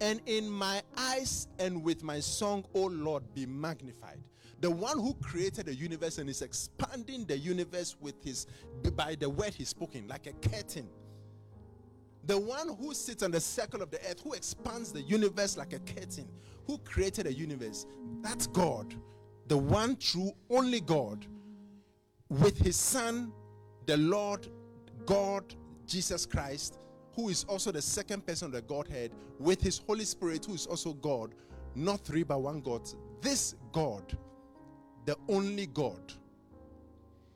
[0.00, 4.18] And in my eyes and with my song, oh Lord, be magnified.
[4.64, 8.46] The one who created the universe and is expanding the universe with his
[8.96, 10.88] by the word he's spoken, like a curtain.
[12.24, 15.74] The one who sits on the circle of the earth, who expands the universe like
[15.74, 16.26] a curtain,
[16.66, 17.84] who created the universe,
[18.22, 18.94] that's God,
[19.48, 21.26] the one true, only God,
[22.30, 23.34] with his Son,
[23.84, 24.48] the Lord
[25.04, 25.54] God,
[25.86, 26.78] Jesus Christ,
[27.14, 30.64] who is also the second person of the Godhead, with his Holy Spirit, who is
[30.64, 31.34] also God,
[31.74, 32.88] not three but one God.
[33.20, 34.16] This God,
[35.04, 36.12] the only God,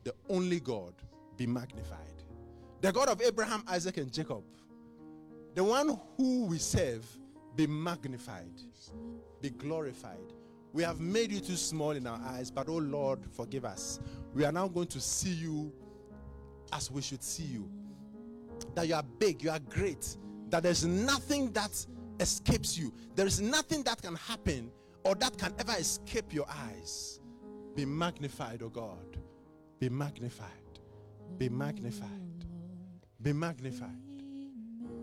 [0.04, 0.94] the only God,
[1.36, 1.98] be magnified.
[2.80, 4.42] The God of Abraham, Isaac, and Jacob,
[5.54, 7.04] the one who we serve,
[7.56, 8.52] be magnified,
[9.40, 10.32] be glorified.
[10.72, 13.98] We have made you too small in our eyes, but oh Lord, forgive us.
[14.34, 15.72] We are now going to see you
[16.72, 17.68] as we should see you.
[18.74, 20.16] That you are big, you are great,
[20.50, 21.86] that there's nothing that
[22.20, 24.70] escapes you, there is nothing that can happen
[25.04, 27.20] or that can ever escape your eyes.
[27.78, 29.18] Be magnified, oh God.
[29.78, 30.48] Be magnified.
[31.38, 32.44] Be magnified.
[33.22, 34.24] Be magnified.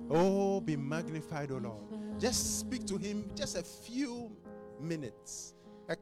[0.10, 2.20] Oh, be magnified, oh Lord.
[2.20, 4.30] Just speak to him just a few
[4.82, 5.54] minutes.
[5.88, 5.96] A,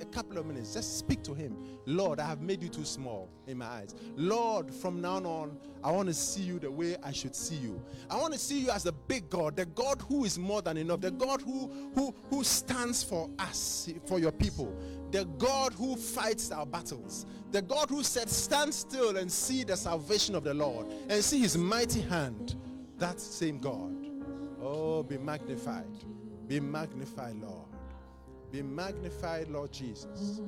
[0.00, 0.74] a, couple of minutes.
[0.74, 1.56] Just speak to him.
[1.86, 3.94] Lord, I have made you too small in my eyes.
[4.16, 7.80] Lord, from now on, I want to see you the way I should see you.
[8.10, 10.76] I want to see you as a big God, the God who is more than
[10.76, 14.76] enough, the God who who who stands for us, for your people,
[15.10, 19.76] the God who fights our battles, the God who said, Stand still and see the
[19.76, 22.56] salvation of the Lord and see his mighty hand.
[22.98, 23.96] That same God.
[24.62, 25.86] Oh, be magnified.
[26.46, 27.68] Be magnified, Lord.
[28.52, 30.40] Be magnified, Lord Jesus.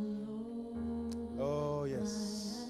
[1.38, 2.66] Oh, yes.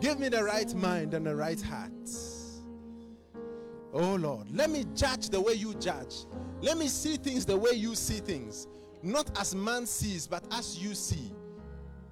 [0.00, 1.90] Give me the right mind and the right heart.
[3.92, 4.46] Oh, Lord.
[4.54, 6.26] Let me judge the way you judge.
[6.60, 8.66] Let me see things the way you see things.
[9.02, 11.32] Not as man sees, but as you see.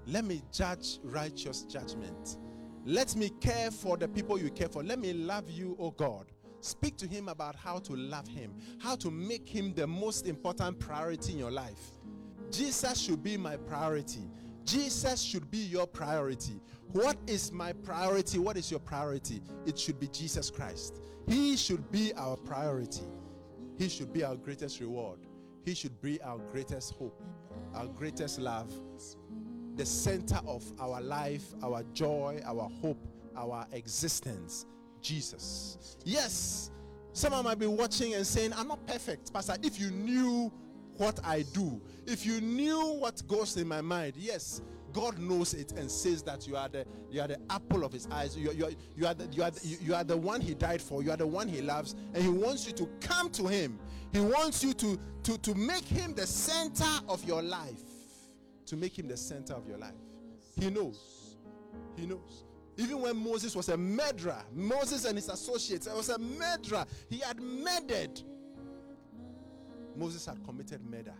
[0.06, 2.36] Let me judge righteous judgment.
[2.84, 4.82] Let me care for the people you care for.
[4.82, 6.26] Let me love you, oh God.
[6.60, 10.78] Speak to him about how to love him, how to make him the most important
[10.78, 11.92] priority in your life.
[12.50, 14.30] Jesus should be my priority.
[14.64, 16.60] Jesus should be your priority.
[16.92, 18.38] What is my priority?
[18.38, 19.42] What is your priority?
[19.66, 21.00] It should be Jesus Christ.
[21.28, 23.04] He should be our priority.
[23.78, 25.18] He should be our greatest reward.
[25.64, 27.22] He should be our greatest hope,
[27.74, 28.72] our greatest love,
[29.76, 33.04] the center of our life, our joy, our hope,
[33.36, 34.66] our existence.
[35.04, 35.98] Jesus.
[36.04, 36.70] Yes,
[37.12, 39.56] someone might be watching and saying, I'm not perfect, Pastor.
[39.62, 40.50] If you knew
[40.96, 44.62] what I do, if you knew what goes in my mind, yes,
[44.94, 48.06] God knows it and says that you are the you are the apple of his
[48.10, 48.36] eyes.
[48.36, 51.02] You, you, you, are the, you, are the, you are the one he died for.
[51.02, 53.78] You are the one he loves, and he wants you to come to him.
[54.14, 57.82] He wants you to, to, to make him the center of your life.
[58.66, 59.92] To make him the center of your life.
[60.58, 61.36] He knows.
[61.96, 62.44] He knows.
[62.78, 66.86] Even when Moses was a murderer, Moses and his associates, was a murderer.
[67.10, 68.22] He had murdered
[69.96, 71.14] Moses had committed murder.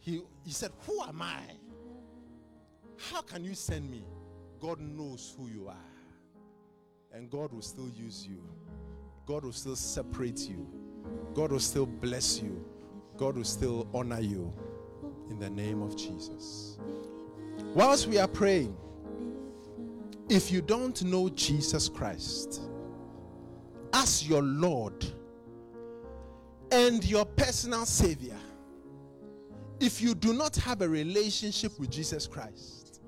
[0.00, 1.40] He, he said, Who am I?
[3.10, 4.04] How can you send me?
[4.60, 5.76] God knows who you are.
[7.12, 8.42] And God will still use you.
[9.26, 10.66] God will still separate you.
[11.32, 12.64] God will still bless you.
[13.16, 14.52] God will still honor you.
[15.30, 16.78] In the name of Jesus.
[17.74, 18.76] Whilst we are praying,
[20.28, 22.60] if you don't know Jesus Christ
[23.92, 25.04] as your Lord
[26.70, 28.36] and your personal Savior,
[29.80, 33.00] if you do not have a relationship with Jesus Christ,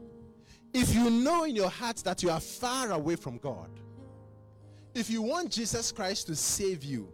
[0.72, 3.70] if you know in your heart that you are far away from God,
[4.96, 7.12] if you want Jesus Christ to save you,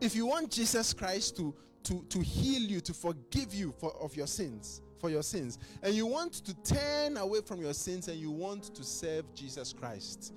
[0.00, 4.16] if you want Jesus Christ to, to, to heal you, to forgive you for, of
[4.16, 8.18] your sins, for your sins, and you want to turn away from your sins and
[8.18, 10.34] you want to serve Jesus Christ,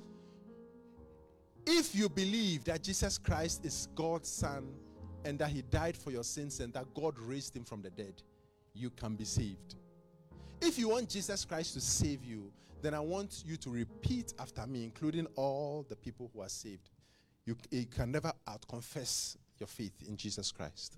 [1.66, 4.76] if you believe that Jesus Christ is God's Son
[5.26, 8.22] and that he died for your sins and that God raised him from the dead,
[8.76, 9.76] you can be saved.
[10.62, 12.52] If you want Jesus Christ to save you,
[12.84, 16.90] then I want you to repeat after me, including all the people who are saved.
[17.46, 20.98] You, you can never out confess your faith in Jesus Christ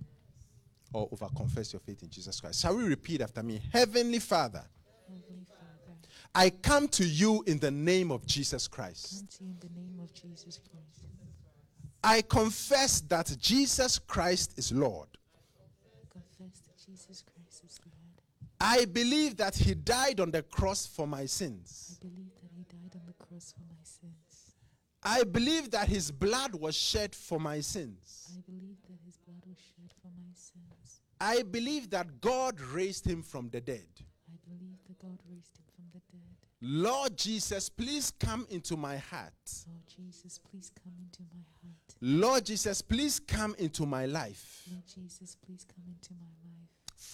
[0.94, 2.62] or over confess your faith in Jesus Christ.
[2.62, 3.62] Shall we repeat after me?
[3.72, 4.64] Heavenly Father,
[5.08, 5.66] Heavenly Father
[6.34, 9.20] I come to you in the name of Jesus Christ.
[9.20, 11.06] Come to you in the name of Jesus Christ.
[12.04, 15.08] I confess that Jesus Christ is Lord.
[16.12, 18.55] Confess that Jesus Christ is Lord.
[18.68, 21.99] I believe that He died on the cross for my sins.
[22.01, 24.53] I believe that He died on the cross for my sins.
[25.03, 28.32] I believe that His blood was shed for my sins.
[28.36, 31.01] I believe that His blood was shed for my sins.
[31.20, 33.86] I believe that God raised Him from the dead.
[34.28, 36.22] I believe that God raised him from the dead.
[36.61, 39.34] Lord Jesus, please come into my heart.
[39.68, 41.95] Lord Jesus, please come into my heart.
[42.01, 44.63] Lord Jesus, please come into my life.
[44.70, 46.25] Lord Jesus, please come into my life.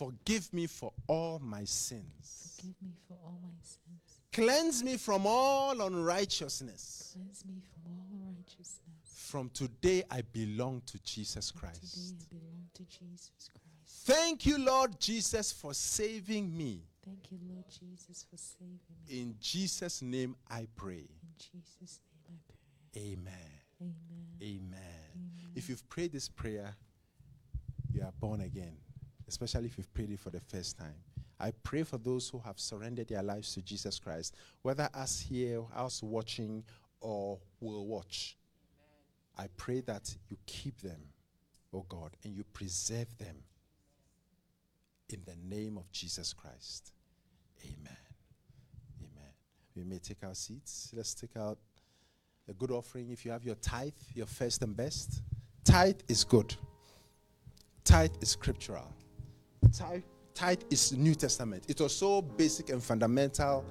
[0.01, 2.55] Forgive me for all my sins.
[2.57, 4.01] Forgive me for all my sins.
[4.33, 7.13] Cleanse me from all unrighteousness.
[7.13, 8.79] Cleanse me from all unrighteousness.
[9.03, 12.17] From today, I belong to Jesus Christ.
[12.17, 14.07] Today I belong to Jesus Christ.
[14.07, 16.81] Thank you, Lord Jesus, for saving me.
[17.05, 19.21] Thank you, Lord Jesus, for saving me.
[19.21, 21.05] In Jesus' name I pray.
[21.21, 22.53] In Jesus' name I
[22.91, 23.03] pray.
[23.03, 23.33] Amen.
[23.79, 23.93] Amen.
[24.41, 24.79] Amen.
[25.13, 25.51] Amen.
[25.53, 26.75] If you've prayed this prayer,
[27.93, 28.77] you are born again,
[29.31, 30.93] especially if you've prayed it for the first time.
[31.39, 35.61] I pray for those who have surrendered their lives to Jesus Christ, whether us here,
[35.73, 36.63] us watching,
[36.99, 38.37] or will watch.
[39.37, 40.99] I pray that you keep them,
[41.73, 43.37] oh God, and you preserve them
[45.09, 46.91] in the name of Jesus Christ.
[47.63, 47.97] Amen.
[48.99, 49.31] Amen.
[49.77, 50.91] We may take our seats.
[50.93, 51.57] Let's take out
[52.49, 53.09] a good offering.
[53.11, 55.21] If you have your tithe, your first and best,
[55.63, 56.53] tithe is good.
[57.85, 58.93] Tithe is scriptural.
[60.33, 61.65] Tithe, is New Testament.
[61.67, 63.65] It was so basic and fundamental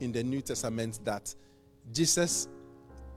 [0.00, 1.34] in the New Testament that
[1.92, 2.48] Jesus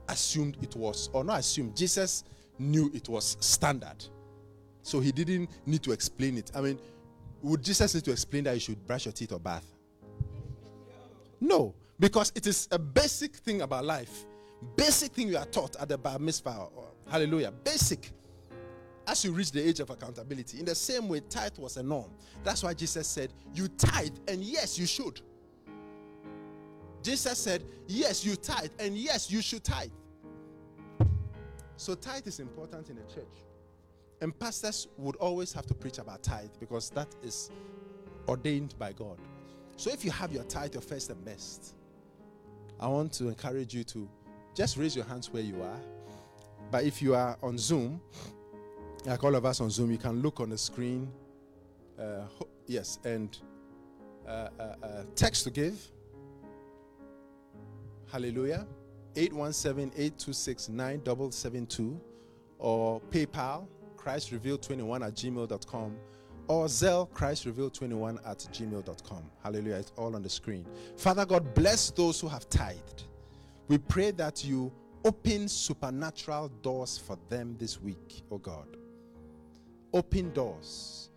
[0.08, 2.24] assumed it was, or not assumed, Jesus
[2.58, 4.04] knew it was standard.
[4.82, 6.50] So he didn't need to explain it.
[6.54, 6.78] I mean,
[7.42, 9.64] would Jesus need to explain that you should brush your teeth or bath?
[11.40, 14.26] No, because it is a basic thing about life.
[14.76, 16.68] Basic thing you are taught at the bar mitzvah.
[17.08, 17.50] Hallelujah.
[17.50, 18.10] Basic.
[19.10, 20.60] As you reach the age of accountability.
[20.60, 22.08] In the same way, tithe was a norm.
[22.44, 25.20] That's why Jesus said, You tithe, and yes, you should.
[27.02, 29.90] Jesus said, Yes, you tithe, and yes, you should tithe.
[31.76, 33.42] So, tithe is important in the church.
[34.20, 37.50] And pastors would always have to preach about tithe because that is
[38.28, 39.18] ordained by God.
[39.76, 41.74] So, if you have your tithe, your first and best,
[42.78, 44.08] I want to encourage you to
[44.54, 45.80] just raise your hands where you are.
[46.70, 48.00] But if you are on Zoom,
[49.06, 51.10] like all of us on Zoom, you can look on the screen.
[51.98, 53.36] Uh, ho- yes, and
[54.26, 55.78] uh, uh, uh, text to give.
[58.10, 58.66] Hallelujah.
[59.14, 62.00] 817-826-9772
[62.58, 65.96] or PayPal, Christ Revealed 21 at gmail.com
[66.48, 69.22] or Zelle Christ Revealed 21 at gmail.com.
[69.42, 69.76] Hallelujah.
[69.76, 70.66] It's all on the screen.
[70.96, 73.04] Father God, bless those who have tithed.
[73.68, 74.72] We pray that you
[75.04, 78.76] open supernatural doors for them this week, oh God.
[79.92, 81.10] Open doors,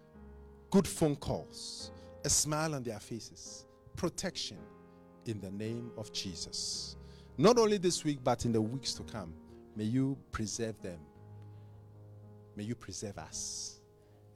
[0.71, 1.91] good phone calls,
[2.25, 3.65] a smile on their faces,
[3.95, 4.57] protection
[5.25, 6.95] in the name of Jesus.
[7.37, 9.33] Not only this week, but in the weeks to come,
[9.75, 10.99] may you preserve them.
[12.55, 13.79] May you preserve us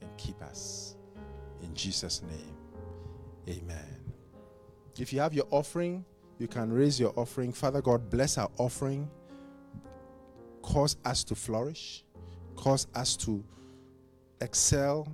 [0.02, 0.96] and keep us.
[1.62, 2.58] In Jesus' name,
[3.50, 4.14] amen.
[5.00, 6.06] If you have your offering,
[6.40, 7.52] you can raise your offering.
[7.52, 9.10] Father God, bless our offering.
[10.62, 12.04] Cause us to flourish.
[12.56, 13.44] Cause us to
[14.42, 15.08] excel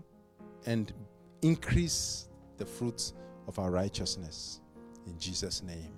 [0.66, 0.94] and
[1.42, 3.14] increase the fruits
[3.48, 4.62] of our righteousness.
[5.06, 5.94] In Jesus' name,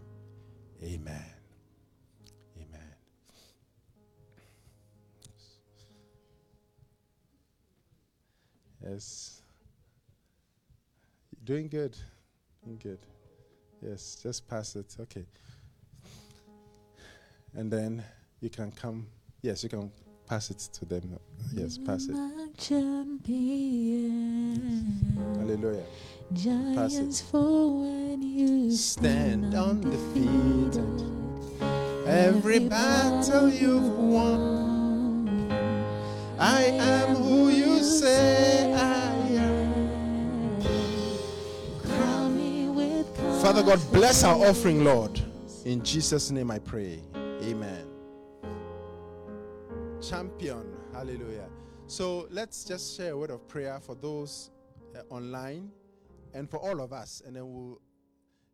[0.84, 1.26] amen.
[2.58, 2.96] Amen.
[8.84, 9.42] Yes.
[11.44, 11.96] Doing good.
[12.64, 13.00] Doing good.
[13.82, 14.96] Yes, just pass it.
[15.00, 15.26] Okay.
[17.54, 18.04] And then
[18.42, 19.06] you can come.
[19.42, 19.92] Yes, you can
[20.28, 21.20] pass it to them.
[21.54, 22.16] Yes, pass it.
[22.16, 22.45] Mm-hmm.
[22.58, 24.16] Champion.
[25.40, 25.84] Hallelujah.
[26.34, 30.78] Giants fall when you Stand undefeated.
[30.78, 32.08] undefeated.
[32.08, 35.52] Every battle you've won,
[36.40, 40.62] I am who you say I am.
[41.84, 43.08] Crown me with
[43.42, 45.20] Father God, bless our offering, Lord.
[45.66, 47.00] In Jesus' name I pray.
[47.44, 47.86] Amen.
[50.02, 50.64] Champion.
[50.94, 51.50] Hallelujah.
[51.88, 54.50] So let's just share a word of prayer for those
[54.98, 55.70] uh, online
[56.34, 57.22] and for all of us.
[57.22, 57.80] And then we'll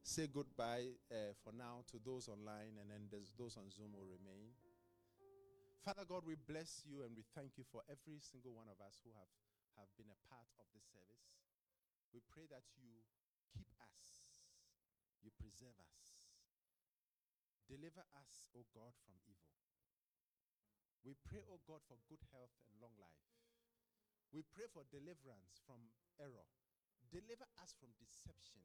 [0.03, 4.51] say goodbye uh, for now to those online, and then those on Zoom will remain.
[5.79, 8.99] Father God, we bless you and we thank you for every single one of us
[9.01, 9.31] who have,
[9.79, 11.25] have been a part of this service.
[12.11, 12.99] We pray that you
[13.49, 14.43] keep us,
[15.23, 16.03] you preserve us,
[17.65, 19.70] deliver us, O God, from evil.
[21.05, 23.25] We pray, O God, for good health and long life.
[24.31, 25.81] We pray for deliverance from
[26.21, 26.47] error.
[27.11, 28.63] Deliver us from deception.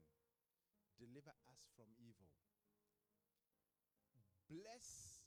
[0.95, 2.31] Deliver us from evil.
[4.47, 5.19] Bless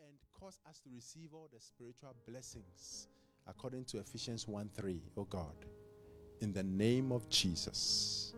[0.00, 3.08] and cause us to receive all the spiritual blessings
[3.46, 5.54] according to Ephesians 1 3, O God.
[6.40, 8.32] In the name of Jesus.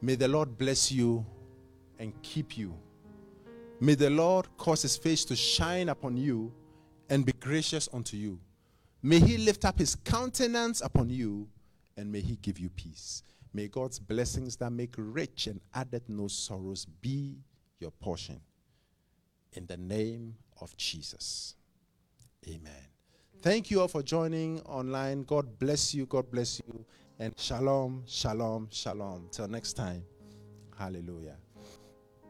[0.00, 1.24] May the Lord bless you
[1.98, 2.74] and keep you.
[3.80, 6.52] May the Lord cause his face to shine upon you
[7.08, 8.38] and be gracious unto you.
[9.02, 11.48] May he lift up his countenance upon you
[11.96, 13.22] and may he give you peace.
[13.54, 17.38] May God's blessings that make rich and addeth no sorrows be
[17.78, 18.40] your portion.
[19.54, 21.56] In the name of Jesus.
[22.46, 22.86] Amen.
[23.42, 25.22] Thank you all for joining online.
[25.22, 26.04] God bless you.
[26.04, 26.84] God bless you.
[27.18, 29.28] And shalom, shalom, shalom.
[29.32, 30.04] Till next time.
[30.78, 31.36] Hallelujah.